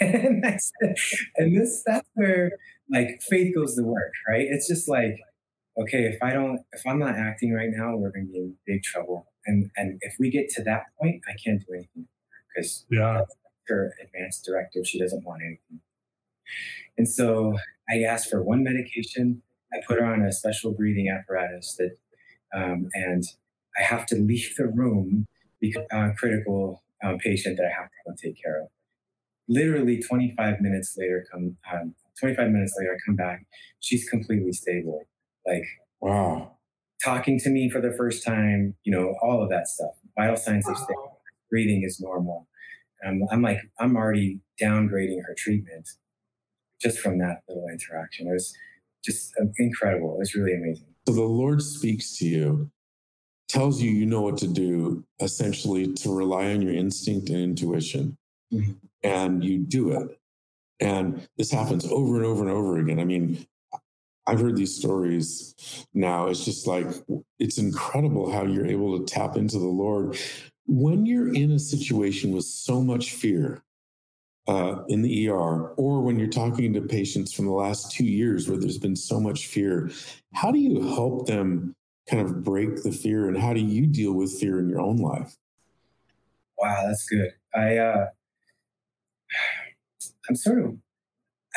And, 0.00 0.44
and, 0.44 0.60
said, 0.60 0.96
and 1.36 1.56
this, 1.56 1.82
that's 1.86 2.08
where 2.14 2.52
like 2.90 3.20
faith 3.22 3.54
goes 3.54 3.76
to 3.76 3.82
work, 3.82 4.12
right? 4.28 4.46
It's 4.48 4.68
just 4.68 4.88
like, 4.88 5.16
okay, 5.80 6.04
if 6.04 6.22
I 6.22 6.32
don't, 6.32 6.60
if 6.72 6.86
I'm 6.86 6.98
not 6.98 7.16
acting 7.16 7.52
right 7.52 7.70
now, 7.70 7.96
we're 7.96 8.10
going 8.10 8.26
to 8.26 8.32
be 8.32 8.38
in 8.38 8.54
big 8.66 8.82
trouble. 8.82 9.26
And, 9.46 9.70
and 9.76 9.98
if 10.02 10.16
we 10.18 10.30
get 10.30 10.48
to 10.50 10.62
that 10.64 10.84
point, 11.00 11.22
I 11.28 11.32
can't 11.42 11.60
do 11.60 11.74
anything 11.74 12.08
because 12.54 12.86
yeah. 12.90 13.22
her 13.68 13.92
advanced 14.02 14.44
directive, 14.44 14.86
she 14.86 14.98
doesn't 14.98 15.24
want 15.24 15.42
anything. 15.42 15.80
And 16.96 17.08
so 17.08 17.54
I 17.88 18.02
asked 18.02 18.30
for 18.30 18.42
one 18.42 18.62
medication 18.62 19.42
I 19.74 19.78
put 19.86 19.98
her 19.98 20.06
on 20.06 20.22
a 20.22 20.32
special 20.32 20.72
breathing 20.72 21.08
apparatus 21.10 21.76
that, 21.78 21.96
um, 22.54 22.88
and 22.94 23.24
I 23.78 23.82
have 23.82 24.06
to 24.06 24.16
leave 24.16 24.54
the 24.56 24.68
room 24.68 25.26
because 25.60 25.84
a 25.90 26.12
critical 26.16 26.82
um, 27.02 27.18
patient 27.18 27.56
that 27.58 27.66
I 27.66 27.80
have 27.80 27.90
to 27.90 27.96
go 28.06 28.14
take 28.22 28.40
care 28.42 28.62
of. 28.62 28.68
Literally 29.48 30.00
25 30.00 30.60
minutes 30.60 30.94
later, 30.96 31.26
come 31.30 31.56
um, 31.72 31.94
25 32.20 32.50
minutes 32.50 32.74
later, 32.78 32.92
I 32.94 32.98
come 33.04 33.16
back. 33.16 33.46
She's 33.80 34.08
completely 34.08 34.52
stable. 34.52 35.02
Like 35.46 35.64
wow, 36.00 36.56
talking 37.04 37.38
to 37.40 37.50
me 37.50 37.68
for 37.68 37.80
the 37.80 37.92
first 37.92 38.24
time. 38.24 38.74
You 38.84 38.92
know, 38.92 39.16
all 39.22 39.42
of 39.42 39.50
that 39.50 39.68
stuff. 39.68 39.92
Vital 40.16 40.36
signs 40.36 40.68
of 40.68 40.76
stable. 40.78 41.20
Breathing 41.50 41.82
is 41.84 42.00
normal. 42.00 42.48
Um, 43.06 43.22
I'm 43.30 43.42
like, 43.42 43.58
I'm 43.78 43.96
already 43.96 44.40
downgrading 44.60 45.20
her 45.26 45.34
treatment 45.36 45.88
just 46.80 46.98
from 46.98 47.18
that 47.18 47.42
little 47.48 47.68
interaction. 47.68 48.28
It 48.28 48.32
was 48.32 48.54
just 49.04 49.34
incredible. 49.58 50.18
It's 50.20 50.34
really 50.34 50.54
amazing. 50.54 50.86
So 51.06 51.14
the 51.14 51.22
Lord 51.22 51.62
speaks 51.62 52.16
to 52.18 52.26
you, 52.26 52.70
tells 53.48 53.80
you 53.80 53.90
you 53.90 54.06
know 54.06 54.22
what 54.22 54.38
to 54.38 54.46
do, 54.46 55.04
essentially 55.20 55.92
to 55.92 56.14
rely 56.14 56.52
on 56.52 56.62
your 56.62 56.72
instinct 56.72 57.28
and 57.28 57.38
intuition, 57.38 58.16
mm-hmm. 58.52 58.72
and 59.02 59.44
you 59.44 59.58
do 59.58 59.92
it. 59.92 60.18
And 60.80 61.28
this 61.36 61.50
happens 61.50 61.86
over 61.86 62.16
and 62.16 62.24
over 62.24 62.42
and 62.42 62.50
over 62.50 62.78
again. 62.78 62.98
I 62.98 63.04
mean, 63.04 63.46
I've 64.26 64.40
heard 64.40 64.56
these 64.56 64.74
stories 64.74 65.54
now. 65.92 66.28
It's 66.28 66.44
just 66.44 66.66
like, 66.66 66.86
it's 67.38 67.58
incredible 67.58 68.32
how 68.32 68.44
you're 68.44 68.66
able 68.66 68.98
to 68.98 69.04
tap 69.04 69.36
into 69.36 69.58
the 69.58 69.66
Lord. 69.66 70.18
When 70.66 71.04
you're 71.04 71.32
in 71.32 71.52
a 71.52 71.58
situation 71.58 72.32
with 72.32 72.44
so 72.44 72.80
much 72.80 73.12
fear, 73.12 73.62
uh, 74.46 74.82
in 74.88 75.02
the 75.02 75.28
ER, 75.28 75.70
or 75.70 76.02
when 76.02 76.18
you're 76.18 76.28
talking 76.28 76.72
to 76.74 76.80
patients 76.80 77.32
from 77.32 77.46
the 77.46 77.52
last 77.52 77.92
two 77.92 78.04
years 78.04 78.48
where 78.48 78.58
there's 78.58 78.78
been 78.78 78.96
so 78.96 79.18
much 79.18 79.46
fear, 79.46 79.90
how 80.34 80.50
do 80.50 80.58
you 80.58 80.82
help 80.82 81.26
them 81.26 81.74
kind 82.08 82.26
of 82.26 82.44
break 82.44 82.82
the 82.82 82.92
fear, 82.92 83.28
and 83.28 83.38
how 83.38 83.54
do 83.54 83.60
you 83.60 83.86
deal 83.86 84.12
with 84.12 84.38
fear 84.38 84.58
in 84.58 84.68
your 84.68 84.80
own 84.80 84.96
life? 84.98 85.36
Wow, 86.58 86.84
that's 86.86 87.06
good. 87.06 87.32
I 87.54 87.78
uh, 87.78 88.06
I'm 90.28 90.36
sort 90.36 90.62
of, 90.62 90.76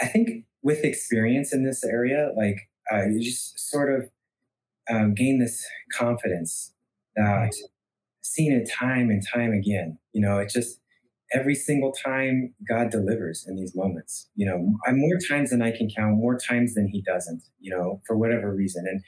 I 0.01 0.05
think 0.07 0.45
with 0.61 0.83
experience 0.83 1.53
in 1.53 1.63
this 1.63 1.83
area, 1.83 2.31
like 2.35 2.69
uh, 2.91 3.05
you 3.05 3.21
just 3.21 3.59
sort 3.69 3.93
of 3.93 4.09
um, 4.89 5.13
gain 5.13 5.39
this 5.39 5.65
confidence 5.91 6.73
that 7.15 7.53
seen 8.21 8.53
it 8.53 8.69
time 8.69 9.09
and 9.09 9.23
time 9.25 9.51
again. 9.51 9.97
You 10.13 10.21
know, 10.21 10.39
it 10.39 10.49
just 10.49 10.79
every 11.33 11.55
single 11.55 11.91
time 11.91 12.53
God 12.67 12.89
delivers 12.89 13.45
in 13.47 13.55
these 13.55 13.75
moments. 13.75 14.29
You 14.35 14.47
know, 14.47 14.73
I'm 14.85 14.99
more 14.99 15.17
times 15.27 15.49
than 15.49 15.61
I 15.61 15.71
can 15.71 15.89
count, 15.95 16.17
more 16.17 16.37
times 16.37 16.73
than 16.73 16.87
He 16.87 17.01
doesn't. 17.01 17.43
You 17.59 17.71
know, 17.75 18.01
for 18.05 18.17
whatever 18.17 18.53
reason, 18.53 18.85
and 18.87 19.01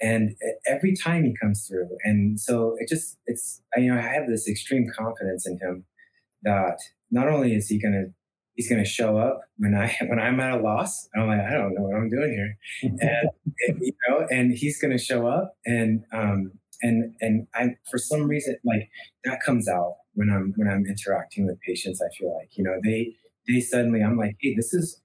and 0.00 0.36
every 0.66 0.94
time 0.94 1.24
He 1.24 1.34
comes 1.40 1.66
through, 1.66 1.88
and 2.04 2.38
so 2.38 2.76
it 2.78 2.88
just 2.88 3.18
it's 3.26 3.62
you 3.76 3.92
know 3.92 3.98
I 3.98 4.02
have 4.02 4.28
this 4.28 4.48
extreme 4.48 4.86
confidence 4.96 5.46
in 5.46 5.58
Him 5.58 5.84
that 6.42 6.78
not 7.10 7.28
only 7.28 7.54
is 7.54 7.68
He 7.68 7.80
gonna 7.80 8.06
He's 8.54 8.68
gonna 8.68 8.84
show 8.84 9.18
up 9.18 9.40
when 9.58 9.74
I 9.74 9.94
when 10.06 10.18
I'm 10.18 10.38
at 10.40 10.58
a 10.58 10.62
loss. 10.62 11.08
I'm 11.16 11.26
like 11.26 11.40
I 11.40 11.52
don't 11.54 11.74
know 11.74 11.82
what 11.82 11.96
I'm 11.96 12.10
doing 12.10 12.32
here, 12.32 12.56
and, 13.00 13.28
and 13.68 13.78
you 13.80 13.92
know, 14.08 14.26
and 14.30 14.52
He's 14.52 14.80
gonna 14.80 14.98
show 14.98 15.26
up 15.26 15.56
and 15.66 16.04
um 16.12 16.52
and 16.84 17.14
and 17.20 17.48
I 17.54 17.76
for 17.90 17.98
some 17.98 18.28
reason 18.28 18.56
like 18.64 18.90
that 19.24 19.40
comes 19.44 19.68
out 19.68 19.96
when 20.14 20.30
I'm 20.30 20.52
when 20.56 20.68
I'm 20.68 20.84
interacting 20.86 21.46
with 21.46 21.58
patients. 21.62 22.00
I 22.02 22.14
feel 22.16 22.36
like 22.36 22.50
you 22.56 22.64
know 22.64 22.78
they 22.84 23.16
they 23.48 23.60
suddenly 23.60 24.02
I'm 24.02 24.18
like, 24.18 24.36
hey, 24.40 24.54
this 24.54 24.72
is 24.74 25.00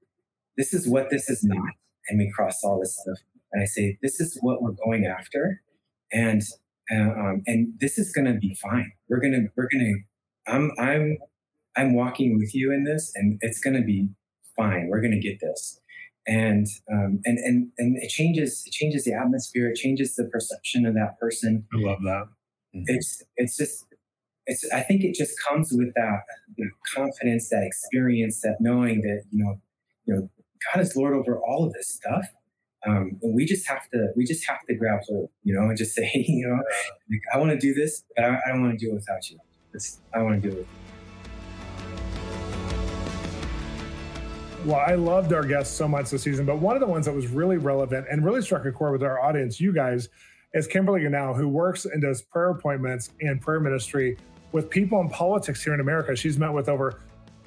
this 0.58 0.74
is 0.74 0.88
what 0.88 1.10
this 1.10 1.30
is 1.30 1.44
not, 1.44 1.74
and 2.10 2.20
we 2.20 2.32
cross 2.36 2.63
all 2.63 2.80
this 2.80 2.98
stuff, 3.02 3.20
and 3.54 3.63
I 3.63 3.65
say 3.65 3.98
this 4.02 4.20
is 4.20 4.38
what 4.42 4.62
we're 4.62 4.76
going 4.86 5.06
after, 5.06 5.62
and 6.12 6.42
uh, 6.94 7.12
um, 7.22 7.44
and 7.48 7.74
this 7.80 7.98
is 7.98 8.12
gonna 8.12 8.36
be 8.38 8.56
fine. 8.62 8.92
We're 9.08 9.22
gonna 9.22 9.46
we're 9.56 9.70
gonna 9.72 9.94
I'm 10.48 10.72
I'm 10.78 11.18
I'm 11.78 11.96
walking 11.96 12.38
with 12.38 12.54
you 12.54 12.74
in 12.74 12.84
this, 12.84 13.13
and 13.15 13.39
it's 13.42 13.62
gonna 13.62 13.84
be 13.84 14.10
fine. 14.58 14.89
We're 14.89 15.02
gonna 15.02 15.22
get 15.22 15.39
this. 15.39 15.80
And 16.30 16.68
um, 16.94 17.22
and 17.26 17.39
and 17.39 17.72
and 17.80 17.98
it 17.98 18.10
changes 18.10 18.62
it 18.68 18.72
changes 18.72 19.04
the 19.04 19.13
atmosphere. 19.13 19.68
It 19.70 19.76
changes 19.76 20.15
the 20.15 20.26
perception 20.26 20.86
of 20.86 20.94
that 20.94 21.20
person. 21.20 21.65
I 21.74 21.78
love 21.80 22.04
that. 22.04 22.28
It's 22.72 23.24
it's 23.38 23.58
just 23.58 23.86
it's 24.46 24.63
I 24.72 24.82
think 24.82 25.04
it 25.04 25.15
just 25.15 25.34
comes 25.48 25.72
with 25.72 25.92
that 25.96 26.20
confidence, 26.94 27.50
that 27.50 27.63
experience, 27.63 28.42
that 28.42 28.58
knowing 28.60 29.02
that 29.02 29.24
you 29.32 29.44
know, 29.44 29.60
you 30.06 30.13
know, 30.13 30.30
God 30.72 30.82
is 30.84 30.96
Lord 30.96 31.15
over 31.15 31.39
all 31.39 31.65
of 31.65 31.74
this 31.74 31.89
stuff. 31.89 32.26
Um, 32.88 33.18
and 33.22 33.34
we 33.34 33.46
just 33.46 33.68
have 33.68 33.89
to 33.89 34.10
we 34.15 34.24
just 34.24 34.48
have 34.48 34.62
to 34.68 34.76
grab 34.76 35.00
hold, 35.08 35.30
you 35.44 35.54
know, 35.54 35.63
and 35.68 35.78
just 35.78 35.96
say, 35.96 36.12
you 36.13 36.48
know, 36.48 36.56
like, 37.10 37.22
I 37.34 37.38
want 37.39 37.52
to 37.52 37.58
do 37.58 37.74
this, 37.74 38.04
but 38.15 38.24
I, 38.26 38.38
I 38.46 38.50
don't 38.50 38.62
want 38.62 38.78
to 38.80 38.86
do 38.86 38.92
it 38.92 38.96
without 38.96 39.30
you. 39.30 39.39
It's, 39.74 40.00
I 40.13 40.22
want 40.22 40.42
to 40.42 40.50
do 40.50 40.58
it. 40.58 40.68
Well, 44.65 44.84
I 44.86 44.95
loved 44.95 45.32
our 45.32 45.43
guests 45.43 45.74
so 45.74 45.88
much 45.88 46.10
this 46.10 46.24
season, 46.24 46.45
but 46.45 46.58
one 46.58 46.76
of 46.76 46.82
the 46.82 46.88
ones 46.88 47.06
that 47.06 47.15
was 47.15 47.28
really 47.28 47.56
relevant 47.56 48.08
and 48.12 48.26
really 48.26 48.41
struck 48.41 48.65
a 48.65 48.72
chord 48.74 48.91
with 48.91 49.04
our 49.04 49.22
audience, 49.22 49.62
you 49.62 49.72
guys, 49.72 50.10
is 50.54 50.67
Kimberly 50.67 51.02
Ganau, 51.02 51.34
who 51.34 51.48
works 51.48 51.86
and 51.86 52.02
does 52.02 52.22
prayer 52.22 52.50
appointments 52.50 53.12
and 53.22 53.39
prayer 53.39 53.62
ministry 53.62 54.17
with 54.52 54.69
people 54.69 55.00
in 55.00 55.08
politics 55.08 55.63
here 55.63 55.74
in 55.74 55.80
America. 55.80 56.13
She's 56.13 56.38
met 56.38 56.52
with 56.52 56.67
over 56.67 57.00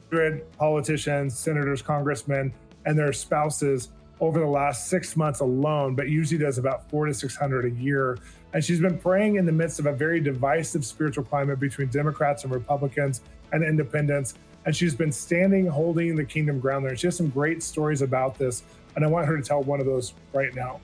100 0.08 0.50
politicians, 0.56 1.38
senators, 1.38 1.82
congressmen, 1.82 2.50
and 2.86 2.98
their 2.98 3.12
spouses 3.12 3.90
over 4.20 4.40
the 4.40 4.46
last 4.46 4.88
six 4.88 5.14
months 5.14 5.40
alone, 5.40 5.94
but 5.94 6.08
usually 6.08 6.38
does 6.38 6.56
about 6.56 6.88
four 6.88 7.04
to 7.04 7.12
600 7.12 7.66
a 7.66 7.70
year. 7.70 8.16
And 8.54 8.64
she's 8.64 8.80
been 8.80 8.98
praying 8.98 9.36
in 9.36 9.44
the 9.44 9.52
midst 9.52 9.78
of 9.78 9.84
a 9.84 9.92
very 9.92 10.20
divisive 10.20 10.84
spiritual 10.84 11.24
climate 11.24 11.60
between 11.60 11.88
Democrats 11.88 12.44
and 12.44 12.52
Republicans 12.54 13.20
and 13.52 13.62
independents. 13.62 14.34
And 14.64 14.74
she's 14.74 14.94
been 14.94 15.12
standing, 15.12 15.66
holding 15.66 16.14
the 16.14 16.24
kingdom 16.24 16.60
ground 16.60 16.84
there. 16.84 16.96
She 16.96 17.06
has 17.06 17.16
some 17.16 17.28
great 17.28 17.62
stories 17.62 18.02
about 18.02 18.38
this. 18.38 18.62
And 18.94 19.04
I 19.04 19.08
want 19.08 19.26
her 19.26 19.36
to 19.36 19.42
tell 19.42 19.62
one 19.62 19.80
of 19.80 19.86
those 19.86 20.14
right 20.32 20.54
now. 20.54 20.80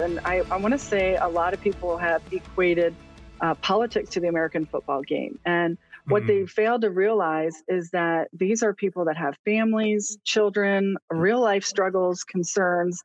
And 0.00 0.20
I, 0.24 0.42
I 0.50 0.56
want 0.56 0.72
to 0.72 0.78
say 0.78 1.16
a 1.16 1.28
lot 1.28 1.52
of 1.52 1.60
people 1.60 1.96
have 1.98 2.22
equated 2.32 2.94
uh, 3.40 3.54
politics 3.56 4.10
to 4.10 4.20
the 4.20 4.28
American 4.28 4.64
football 4.64 5.02
game. 5.02 5.38
And 5.44 5.76
what 6.06 6.22
mm-hmm. 6.22 6.28
they 6.28 6.46
fail 6.46 6.80
to 6.80 6.90
realize 6.90 7.62
is 7.68 7.90
that 7.90 8.28
these 8.32 8.62
are 8.62 8.72
people 8.72 9.04
that 9.04 9.16
have 9.16 9.36
families, 9.44 10.18
children, 10.24 10.96
real 11.10 11.40
life 11.40 11.64
struggles, 11.64 12.24
concerns, 12.24 13.02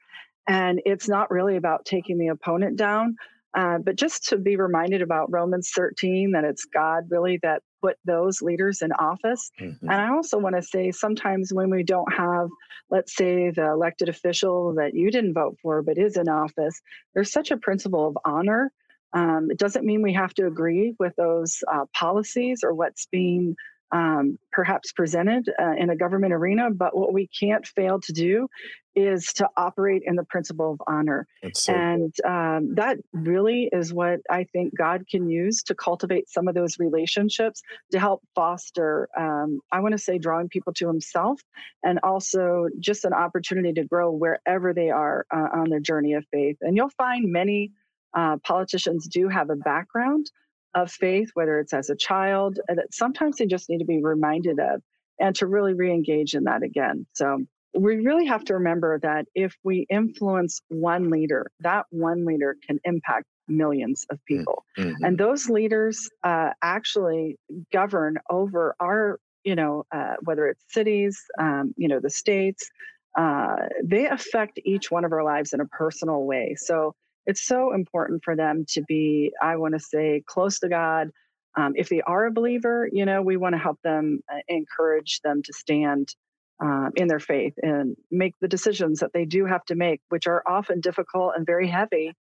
and 0.47 0.81
it's 0.85 1.07
not 1.07 1.29
really 1.29 1.57
about 1.57 1.85
taking 1.85 2.17
the 2.17 2.27
opponent 2.27 2.77
down. 2.77 3.17
Uh, 3.55 3.77
but 3.79 3.95
just 3.95 4.27
to 4.27 4.37
be 4.37 4.55
reminded 4.55 5.01
about 5.01 5.31
Romans 5.31 5.71
13, 5.75 6.31
that 6.31 6.43
it's 6.43 6.65
God 6.65 7.05
really 7.09 7.39
that 7.43 7.63
put 7.81 7.97
those 8.05 8.41
leaders 8.41 8.81
in 8.81 8.91
office. 8.93 9.51
Mm-hmm. 9.59 9.89
And 9.89 10.01
I 10.01 10.09
also 10.09 10.37
want 10.37 10.55
to 10.55 10.61
say 10.61 10.91
sometimes 10.91 11.53
when 11.53 11.69
we 11.69 11.83
don't 11.83 12.11
have, 12.13 12.49
let's 12.89 13.15
say, 13.15 13.51
the 13.51 13.71
elected 13.71 14.09
official 14.09 14.75
that 14.75 14.93
you 14.93 15.09
didn't 15.09 15.33
vote 15.33 15.57
for 15.61 15.81
but 15.81 15.97
is 15.97 16.17
in 16.17 16.27
office, 16.27 16.81
there's 17.13 17.31
such 17.31 17.51
a 17.51 17.57
principle 17.57 18.07
of 18.07 18.17
honor 18.25 18.71
um, 19.13 19.49
it 19.49 19.57
doesn't 19.57 19.85
mean 19.85 20.01
we 20.01 20.13
have 20.13 20.33
to 20.35 20.47
agree 20.47 20.93
with 20.99 21.15
those 21.15 21.63
uh, 21.71 21.85
policies 21.93 22.61
or 22.63 22.73
what's 22.73 23.07
being 23.07 23.55
um, 23.91 24.37
perhaps 24.51 24.91
presented 24.91 25.49
uh, 25.59 25.73
in 25.77 25.89
a 25.89 25.95
government 25.95 26.33
arena, 26.33 26.69
but 26.71 26.97
what 26.97 27.13
we 27.13 27.27
can't 27.27 27.65
fail 27.65 27.99
to 28.01 28.13
do 28.13 28.47
is 28.95 29.31
to 29.33 29.47
operate 29.55 30.01
in 30.05 30.15
the 30.15 30.23
principle 30.23 30.71
of 30.73 30.81
honor. 30.87 31.27
So 31.53 31.71
and 31.71 32.13
um, 32.25 32.73
that 32.75 32.97
really 33.13 33.69
is 33.71 33.93
what 33.93 34.21
I 34.29 34.45
think 34.45 34.75
God 34.75 35.05
can 35.09 35.29
use 35.29 35.61
to 35.63 35.75
cultivate 35.75 36.27
some 36.29 36.47
of 36.47 36.55
those 36.55 36.79
relationships 36.79 37.61
to 37.91 37.99
help 37.99 38.23
foster, 38.33 39.07
um, 39.15 39.59
I 39.71 39.81
want 39.81 39.91
to 39.91 39.99
say, 39.99 40.17
drawing 40.17 40.49
people 40.49 40.73
to 40.73 40.87
Himself 40.87 41.39
and 41.83 41.99
also 42.01 42.67
just 42.79 43.05
an 43.05 43.13
opportunity 43.13 43.71
to 43.73 43.83
grow 43.83 44.11
wherever 44.11 44.73
they 44.73 44.89
are 44.89 45.27
uh, 45.31 45.47
on 45.53 45.69
their 45.69 45.79
journey 45.79 46.13
of 46.13 46.25
faith. 46.31 46.57
And 46.61 46.75
you'll 46.75 46.89
find 46.89 47.31
many 47.31 47.71
uh, 48.15 48.37
politicians 48.37 49.07
do 49.07 49.27
have 49.27 49.51
a 49.51 49.55
background 49.55 50.31
of 50.75 50.91
faith, 50.91 51.29
whether 51.33 51.59
it's 51.59 51.73
as 51.73 51.89
a 51.89 51.95
child, 51.95 52.59
that 52.67 52.93
sometimes 52.93 53.37
they 53.37 53.45
just 53.45 53.69
need 53.69 53.79
to 53.79 53.85
be 53.85 54.01
reminded 54.01 54.59
of 54.59 54.81
and 55.19 55.35
to 55.35 55.47
really 55.47 55.73
re 55.73 55.91
engage 55.91 56.33
in 56.33 56.43
that 56.43 56.63
again. 56.63 57.05
So 57.13 57.39
we 57.73 57.97
really 57.97 58.25
have 58.25 58.43
to 58.45 58.55
remember 58.55 58.99
that 58.99 59.25
if 59.35 59.55
we 59.63 59.85
influence 59.89 60.61
one 60.69 61.09
leader, 61.09 61.51
that 61.61 61.85
one 61.89 62.25
leader 62.25 62.55
can 62.65 62.79
impact 62.83 63.25
millions 63.47 64.05
of 64.09 64.17
mm, 64.17 64.25
people. 64.27 64.65
Mm-hmm. 64.77 65.03
And 65.03 65.17
those 65.17 65.49
leaders 65.49 66.09
uh, 66.23 66.51
actually 66.61 67.37
govern 67.71 68.17
over 68.29 68.75
our, 68.79 69.19
you 69.43 69.55
know, 69.55 69.83
uh, 69.93 70.15
whether 70.23 70.47
it's 70.47 70.63
cities, 70.69 71.19
um, 71.39 71.73
you 71.77 71.87
know, 71.87 71.99
the 71.99 72.09
states, 72.09 72.69
uh, 73.17 73.55
they 73.83 74.07
affect 74.07 74.59
each 74.63 74.91
one 74.91 75.05
of 75.05 75.11
our 75.11 75.23
lives 75.23 75.53
in 75.53 75.59
a 75.59 75.65
personal 75.65 76.23
way. 76.23 76.55
So 76.57 76.93
it's 77.27 77.45
so 77.45 77.73
important 77.73 78.23
for 78.23 78.35
them 78.35 78.65
to 78.69 78.81
be, 78.81 79.31
I 79.41 79.57
want 79.57 79.73
to 79.73 79.79
say, 79.79 80.23
close 80.25 80.59
to 80.59 80.69
God. 80.69 81.11
Um, 81.55 81.73
if 81.75 81.89
they 81.89 82.01
are 82.01 82.25
a 82.25 82.31
believer, 82.31 82.89
you 82.91 83.05
know, 83.05 83.21
we 83.21 83.35
want 83.35 83.53
to 83.53 83.59
help 83.59 83.79
them, 83.83 84.21
uh, 84.31 84.39
encourage 84.47 85.19
them 85.21 85.43
to 85.43 85.53
stand 85.53 86.15
um, 86.59 86.91
in 86.95 87.07
their 87.07 87.19
faith 87.19 87.53
and 87.61 87.95
make 88.09 88.33
the 88.39 88.47
decisions 88.47 88.99
that 89.01 89.11
they 89.13 89.25
do 89.25 89.45
have 89.45 89.65
to 89.65 89.75
make, 89.75 90.01
which 90.09 90.25
are 90.25 90.41
often 90.47 90.79
difficult 90.79 91.33
and 91.35 91.45
very 91.45 91.67
heavy, 91.67 92.13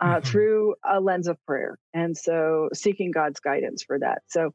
uh, 0.00 0.16
mm-hmm. 0.16 0.26
through 0.26 0.74
a 0.84 1.00
lens 1.00 1.28
of 1.28 1.36
prayer. 1.46 1.78
And 1.92 2.16
so 2.16 2.70
seeking 2.72 3.10
God's 3.10 3.40
guidance 3.40 3.82
for 3.82 3.98
that. 3.98 4.22
So 4.28 4.52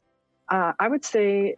uh, 0.49 0.73
I 0.79 0.87
would 0.87 1.05
say, 1.05 1.55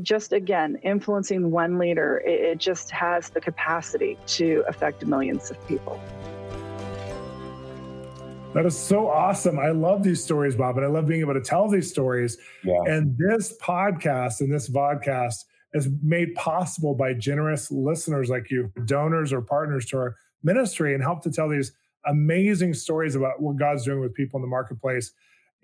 just 0.00 0.32
again, 0.32 0.78
influencing 0.82 1.50
one 1.50 1.78
leader, 1.78 2.22
it, 2.24 2.40
it 2.40 2.58
just 2.58 2.90
has 2.90 3.30
the 3.30 3.40
capacity 3.40 4.16
to 4.26 4.64
affect 4.66 5.04
millions 5.04 5.50
of 5.50 5.68
people. 5.68 6.00
That 8.54 8.66
is 8.66 8.76
so 8.78 9.08
awesome. 9.08 9.58
I 9.58 9.70
love 9.70 10.02
these 10.02 10.22
stories, 10.22 10.56
Bob, 10.56 10.76
and 10.76 10.84
I 10.84 10.88
love 10.88 11.06
being 11.06 11.20
able 11.20 11.32
to 11.32 11.40
tell 11.40 11.68
these 11.68 11.88
stories. 11.88 12.36
Yeah. 12.62 12.82
And 12.84 13.16
this 13.16 13.56
podcast 13.62 14.42
and 14.42 14.52
this 14.52 14.68
vodcast 14.68 15.44
is 15.72 15.88
made 16.02 16.34
possible 16.34 16.94
by 16.94 17.14
generous 17.14 17.70
listeners 17.70 18.28
like 18.28 18.50
you, 18.50 18.70
donors 18.84 19.32
or 19.32 19.40
partners 19.40 19.86
to 19.86 19.96
our 19.96 20.16
ministry, 20.42 20.92
and 20.92 21.02
help 21.02 21.22
to 21.22 21.30
tell 21.30 21.48
these 21.48 21.72
amazing 22.04 22.74
stories 22.74 23.14
about 23.14 23.40
what 23.40 23.56
God's 23.56 23.86
doing 23.86 24.00
with 24.00 24.12
people 24.12 24.36
in 24.36 24.42
the 24.42 24.48
marketplace. 24.48 25.12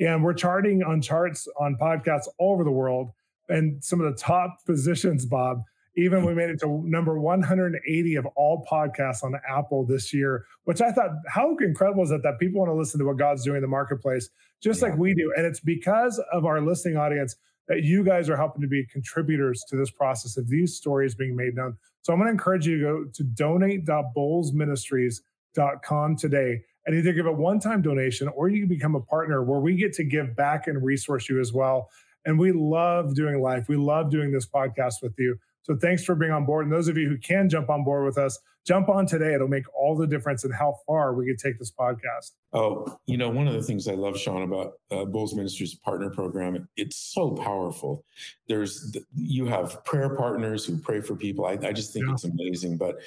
And 0.00 0.24
we're 0.24 0.32
charting 0.32 0.82
on 0.82 1.02
charts 1.02 1.46
on 1.60 1.76
podcasts 1.76 2.28
all 2.38 2.54
over 2.54 2.64
the 2.64 2.70
world 2.70 3.10
and 3.50 3.84
some 3.84 4.00
of 4.00 4.10
the 4.10 4.18
top 4.18 4.64
positions, 4.64 5.26
Bob. 5.26 5.62
Even 5.98 6.24
we 6.24 6.32
made 6.32 6.48
it 6.48 6.60
to 6.60 6.80
number 6.86 7.18
180 7.18 8.14
of 8.14 8.24
all 8.36 8.64
podcasts 8.70 9.24
on 9.24 9.34
Apple 9.48 9.84
this 9.84 10.14
year, 10.14 10.44
which 10.62 10.80
I 10.80 10.92
thought, 10.92 11.10
how 11.26 11.56
incredible 11.56 12.04
is 12.04 12.10
that? 12.10 12.22
That 12.22 12.38
people 12.38 12.60
want 12.60 12.70
to 12.70 12.74
listen 12.74 13.00
to 13.00 13.06
what 13.06 13.16
God's 13.16 13.42
doing 13.42 13.56
in 13.56 13.62
the 13.62 13.68
marketplace, 13.68 14.30
just 14.62 14.80
yeah. 14.80 14.90
like 14.90 14.98
we 14.98 15.12
do. 15.12 15.32
And 15.36 15.44
it's 15.44 15.58
because 15.58 16.22
of 16.32 16.46
our 16.46 16.60
listening 16.60 16.96
audience 16.96 17.34
that 17.66 17.82
you 17.82 18.04
guys 18.04 18.30
are 18.30 18.36
helping 18.36 18.62
to 18.62 18.68
be 18.68 18.86
contributors 18.86 19.64
to 19.70 19.76
this 19.76 19.90
process 19.90 20.36
of 20.36 20.48
these 20.48 20.76
stories 20.76 21.16
being 21.16 21.34
made 21.34 21.56
known. 21.56 21.76
So 22.02 22.12
I'm 22.12 22.20
going 22.20 22.28
to 22.28 22.32
encourage 22.32 22.64
you 22.64 22.78
to 22.78 22.84
go 22.84 23.04
to 23.12 23.24
donate.bolzministries.com 23.24 26.16
today 26.16 26.62
and 26.86 26.94
either 26.94 27.12
give 27.12 27.26
a 27.26 27.32
one 27.32 27.58
time 27.58 27.82
donation 27.82 28.28
or 28.28 28.48
you 28.48 28.60
can 28.60 28.68
become 28.68 28.94
a 28.94 29.00
partner 29.00 29.42
where 29.42 29.58
we 29.58 29.74
get 29.74 29.94
to 29.94 30.04
give 30.04 30.36
back 30.36 30.68
and 30.68 30.84
resource 30.84 31.28
you 31.28 31.40
as 31.40 31.52
well. 31.52 31.90
And 32.24 32.38
we 32.38 32.52
love 32.52 33.16
doing 33.16 33.42
life. 33.42 33.68
We 33.68 33.74
love 33.76 34.12
doing 34.12 34.30
this 34.30 34.46
podcast 34.46 35.02
with 35.02 35.18
you. 35.18 35.40
So 35.68 35.76
thanks 35.76 36.02
for 36.02 36.14
being 36.14 36.32
on 36.32 36.46
board. 36.46 36.64
And 36.64 36.72
those 36.72 36.88
of 36.88 36.96
you 36.96 37.08
who 37.08 37.18
can 37.18 37.50
jump 37.50 37.68
on 37.68 37.84
board 37.84 38.06
with 38.06 38.16
us, 38.16 38.38
jump 38.66 38.88
on 38.88 39.06
today. 39.06 39.34
It'll 39.34 39.48
make 39.48 39.64
all 39.74 39.94
the 39.94 40.06
difference 40.06 40.42
in 40.44 40.50
how 40.50 40.76
far 40.86 41.12
we 41.12 41.26
can 41.26 41.36
take 41.36 41.58
this 41.58 41.70
podcast. 41.70 42.32
Oh, 42.54 42.98
you 43.04 43.18
know, 43.18 43.28
one 43.28 43.46
of 43.46 43.52
the 43.52 43.62
things 43.62 43.86
I 43.86 43.92
love, 43.92 44.18
Shawn, 44.18 44.42
about 44.42 44.78
uh, 44.90 45.04
Bolz 45.04 45.34
Ministries 45.34 45.74
partner 45.74 46.08
program, 46.08 46.66
it's 46.78 46.96
so 46.96 47.32
powerful. 47.32 48.02
There's, 48.48 48.96
you 49.14 49.44
have 49.44 49.84
prayer 49.84 50.16
partners 50.16 50.64
who 50.64 50.78
pray 50.78 51.02
for 51.02 51.14
people. 51.14 51.44
I, 51.44 51.58
I 51.62 51.72
just 51.72 51.92
think 51.92 52.06
yeah. 52.06 52.14
it's 52.14 52.24
amazing. 52.24 52.78
But 52.78 53.00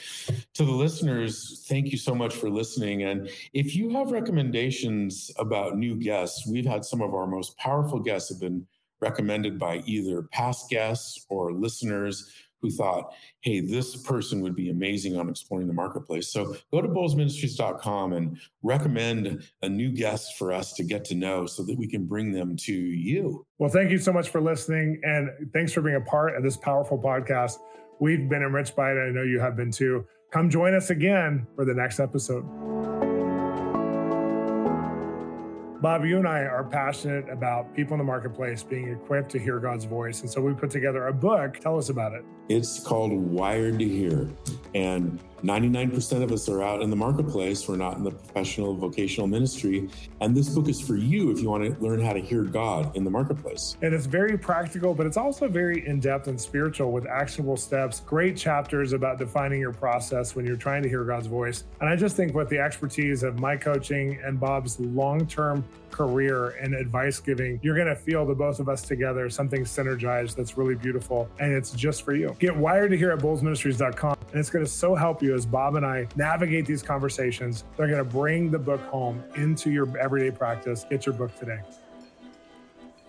to 0.54 0.64
the 0.64 0.72
listeners, 0.72 1.66
thank 1.68 1.92
you 1.92 1.98
so 1.98 2.14
much 2.14 2.36
for 2.36 2.50
listening. 2.50 3.04
And 3.04 3.28
if 3.54 3.76
you 3.76 3.90
have 3.90 4.12
recommendations 4.12 5.32
about 5.38 5.78
new 5.78 5.96
guests, 5.96 6.46
we've 6.48 6.66
had 6.66 6.86
some 6.86 7.02
of 7.02 7.16
our 7.16 7.26
most 7.26 7.58
powerful 7.58 8.00
guests 8.00 8.30
have 8.30 8.40
been 8.40 8.68
recommended 9.00 9.58
by 9.58 9.82
either 9.88 10.22
past 10.32 10.70
guests 10.70 11.26
or 11.28 11.52
listeners 11.52 12.32
who 12.62 12.70
thought, 12.70 13.14
hey, 13.42 13.60
this 13.60 13.96
person 13.96 14.42
would 14.42 14.56
be 14.56 14.70
amazing 14.70 15.18
on 15.18 15.30
exploring 15.30 15.68
the 15.68 15.74
marketplace. 15.74 16.32
So 16.32 16.56
go 16.72 16.82
to 16.82 16.88
bolzministries.com 16.88 18.14
and 18.14 18.40
recommend 18.64 19.44
a 19.62 19.70
new 19.70 19.92
guest 19.92 20.38
for 20.38 20.54
us 20.54 20.74
to 20.74 20.84
get 20.84 21.06
to 21.06 21.16
know 21.16 21.46
so 21.46 21.64
that 21.64 21.78
we 21.78 21.88
can 21.88 22.06
bring 22.06 22.32
them 22.32 22.56
to 22.58 22.74
you. 22.74 23.46
Well, 23.58 23.70
thank 23.70 23.92
you 23.92 23.98
so 23.98 24.14
much 24.14 24.30
for 24.30 24.42
listening. 24.42 25.00
And 25.04 25.30
thanks 25.54 25.74
for 25.74 25.82
being 25.82 25.96
a 25.96 26.02
part 26.02 26.36
of 26.36 26.44
this 26.44 26.58
powerful 26.58 27.00
podcast. 27.00 27.58
We've 28.00 28.28
been 28.30 28.42
enriched 28.42 28.76
by 28.76 28.92
it. 28.92 29.00
I 29.00 29.10
know 29.10 29.24
you 29.24 29.40
have 29.40 29.56
been 29.56 29.72
too. 29.72 30.06
Come 30.32 30.50
join 30.50 30.74
us 30.74 30.90
again 30.90 31.46
for 31.56 31.66
the 31.66 31.74
next 31.74 32.00
episode. 32.00 32.91
Bob, 35.82 36.06
you 36.06 36.20
and 36.20 36.28
I 36.28 36.42
are 36.42 36.64
passionate 36.64 37.28
about 37.28 37.76
people 37.76 37.96
in 37.96 37.98
the 37.98 38.04
marketplace 38.04 38.62
being 38.62 38.90
equipped 38.90 39.32
to 39.32 39.40
hear 39.40 39.58
God's 39.58 39.86
voice. 39.86 40.22
And 40.22 40.30
so 40.30 40.40
we 40.40 40.54
put 40.54 40.70
together 40.70 41.08
a 41.08 41.14
book. 41.14 41.60
Tell 41.60 41.76
us 41.76 41.90
about 41.90 42.14
it. 42.14 42.24
It's 42.50 42.84
called 42.84 43.14
Wired 43.14 43.80
to 43.80 43.88
Hear. 43.88 44.30
And 44.76 45.20
99% 45.44 46.22
of 46.22 46.32
us 46.32 46.48
are 46.50 46.62
out 46.62 46.82
in 46.82 46.90
the 46.90 46.96
marketplace. 46.96 47.68
We're 47.68 47.78
not 47.78 47.98
in 47.98 48.04
the 48.04 48.12
professional 48.12 48.76
vocational 48.76 49.26
ministry. 49.26 49.90
And 50.20 50.36
this 50.36 50.50
book 50.50 50.68
is 50.68 50.80
for 50.80 50.96
you 50.96 51.32
if 51.32 51.40
you 51.40 51.50
want 51.50 51.64
to 51.64 51.84
learn 51.84 52.00
how 52.00 52.14
to 52.14 52.20
hear 52.20 52.44
God 52.44 52.96
in 52.96 53.04
the 53.04 53.10
marketplace. 53.10 53.76
And 53.82 53.94
it's 53.94 54.06
very 54.06 54.38
practical, 54.38 54.94
but 54.94 55.08
it's 55.08 55.18
also 55.18 55.48
very 55.48 55.88
in 55.88 56.00
depth 56.00 56.28
and 56.28 56.40
spiritual 56.40 56.92
with 56.92 57.08
actionable 57.08 57.58
steps, 57.58 58.02
great 58.02 58.38
chapters 58.38 58.94
about 58.94 59.18
defining 59.18 59.60
your 59.60 59.74
process 59.74 60.36
when 60.36 60.46
you're 60.46 60.58
trying 60.58 60.84
to 60.84 60.90
hear 60.90 61.04
God's 61.04 61.28
voice. 61.28 61.64
And 61.80 61.90
I 61.90 61.96
just 61.96 62.16
think 62.16 62.36
with 62.36 62.50
the 62.50 62.60
expertise 62.60 63.24
of 63.24 63.40
my 63.40 63.56
coaching 63.58 64.20
and 64.24 64.40
Bob's 64.40 64.80
long 64.80 65.26
term 65.26 65.64
career 65.92 66.50
and 66.62 66.74
advice 66.74 67.20
giving, 67.20 67.60
you're 67.62 67.76
going 67.76 67.88
to 67.88 67.96
feel 67.96 68.26
the 68.26 68.34
both 68.34 68.60
of 68.60 68.70
us 68.70 68.82
together, 68.82 69.30
something 69.30 69.64
synergized 69.64 70.36
that's 70.36 70.58
really 70.58 70.76
beautiful. 70.76 71.30
And 71.40 71.54
it's 71.54 71.72
just 71.72 72.04
for 72.04 72.16
you. 72.16 72.36
Get 72.40 72.56
wired 72.56 72.92
to 72.92 72.98
hear 72.98 73.12
at 73.12 73.20
bolzministries.com. 73.20 74.18
And 74.32 74.40
it's 74.40 74.50
going 74.50 74.66
to 74.66 74.72
so 74.72 74.96
help 74.96 75.22
you 75.22 75.36
as 75.36 75.46
Bob 75.46 75.76
and 75.76 75.86
I 75.86 76.08
navigate 76.16 76.66
these 76.66 76.82
conversations. 76.82 77.66
They're 77.78 77.88
going 77.88 78.04
to 78.04 78.10
bring 78.10 78.50
the 78.50 78.60
book 78.60 78.82
home 78.86 79.24
into 79.36 79.70
your 79.70 79.98
everyday 79.98 80.32
practice. 80.32 80.86
Get 80.90 81.06
your 81.06 81.14
book 81.14 81.38
today. 81.38 81.60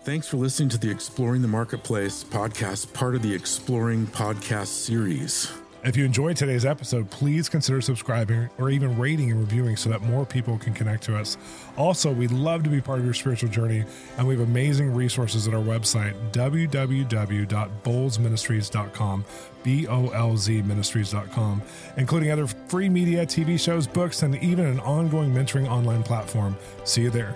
Thanks 0.01 0.27
for 0.27 0.35
listening 0.35 0.67
to 0.69 0.77
the 0.77 0.91
Exploring 0.91 1.41
the 1.41 1.47
Marketplace 1.47 2.25
podcast, 2.25 2.91
part 2.93 3.15
of 3.15 3.21
the 3.21 3.33
Exploring 3.33 4.05
podcast 4.07 4.67
series. 4.67 5.49
If 5.83 5.97
you 5.97 6.05
enjoyed 6.05 6.37
today's 6.37 6.63
episode, 6.63 7.09
please 7.09 7.49
consider 7.49 7.81
subscribing 7.81 8.49
or 8.57 8.69
even 8.69 8.97
rating 8.97 9.31
and 9.31 9.41
reviewing 9.41 9.75
so 9.75 9.89
that 9.89 10.01
more 10.01 10.25
people 10.25 10.57
can 10.57 10.73
connect 10.73 11.03
to 11.03 11.17
us. 11.17 11.35
Also, 11.75 12.09
we'd 12.09 12.31
love 12.31 12.63
to 12.63 12.69
be 12.69 12.79
part 12.79 12.99
of 12.99 13.05
your 13.05 13.13
spiritual 13.13 13.49
journey, 13.49 13.83
and 14.17 14.25
we 14.25 14.33
have 14.33 14.47
amazing 14.47 14.93
resources 14.93 15.45
at 15.45 15.53
our 15.53 15.61
website, 15.61 16.13
www.bolzministries.com, 16.31 19.25
B 19.63 19.87
O 19.87 20.07
L 20.09 20.37
Z 20.37 20.61
ministries.com, 20.61 21.61
including 21.97 22.31
other 22.31 22.47
free 22.47 22.87
media, 22.87 23.25
TV 23.25 23.59
shows, 23.59 23.85
books, 23.85 24.23
and 24.23 24.41
even 24.41 24.65
an 24.65 24.79
ongoing 24.79 25.33
mentoring 25.33 25.69
online 25.69 26.03
platform. 26.03 26.55
See 26.85 27.01
you 27.01 27.09
there. 27.09 27.35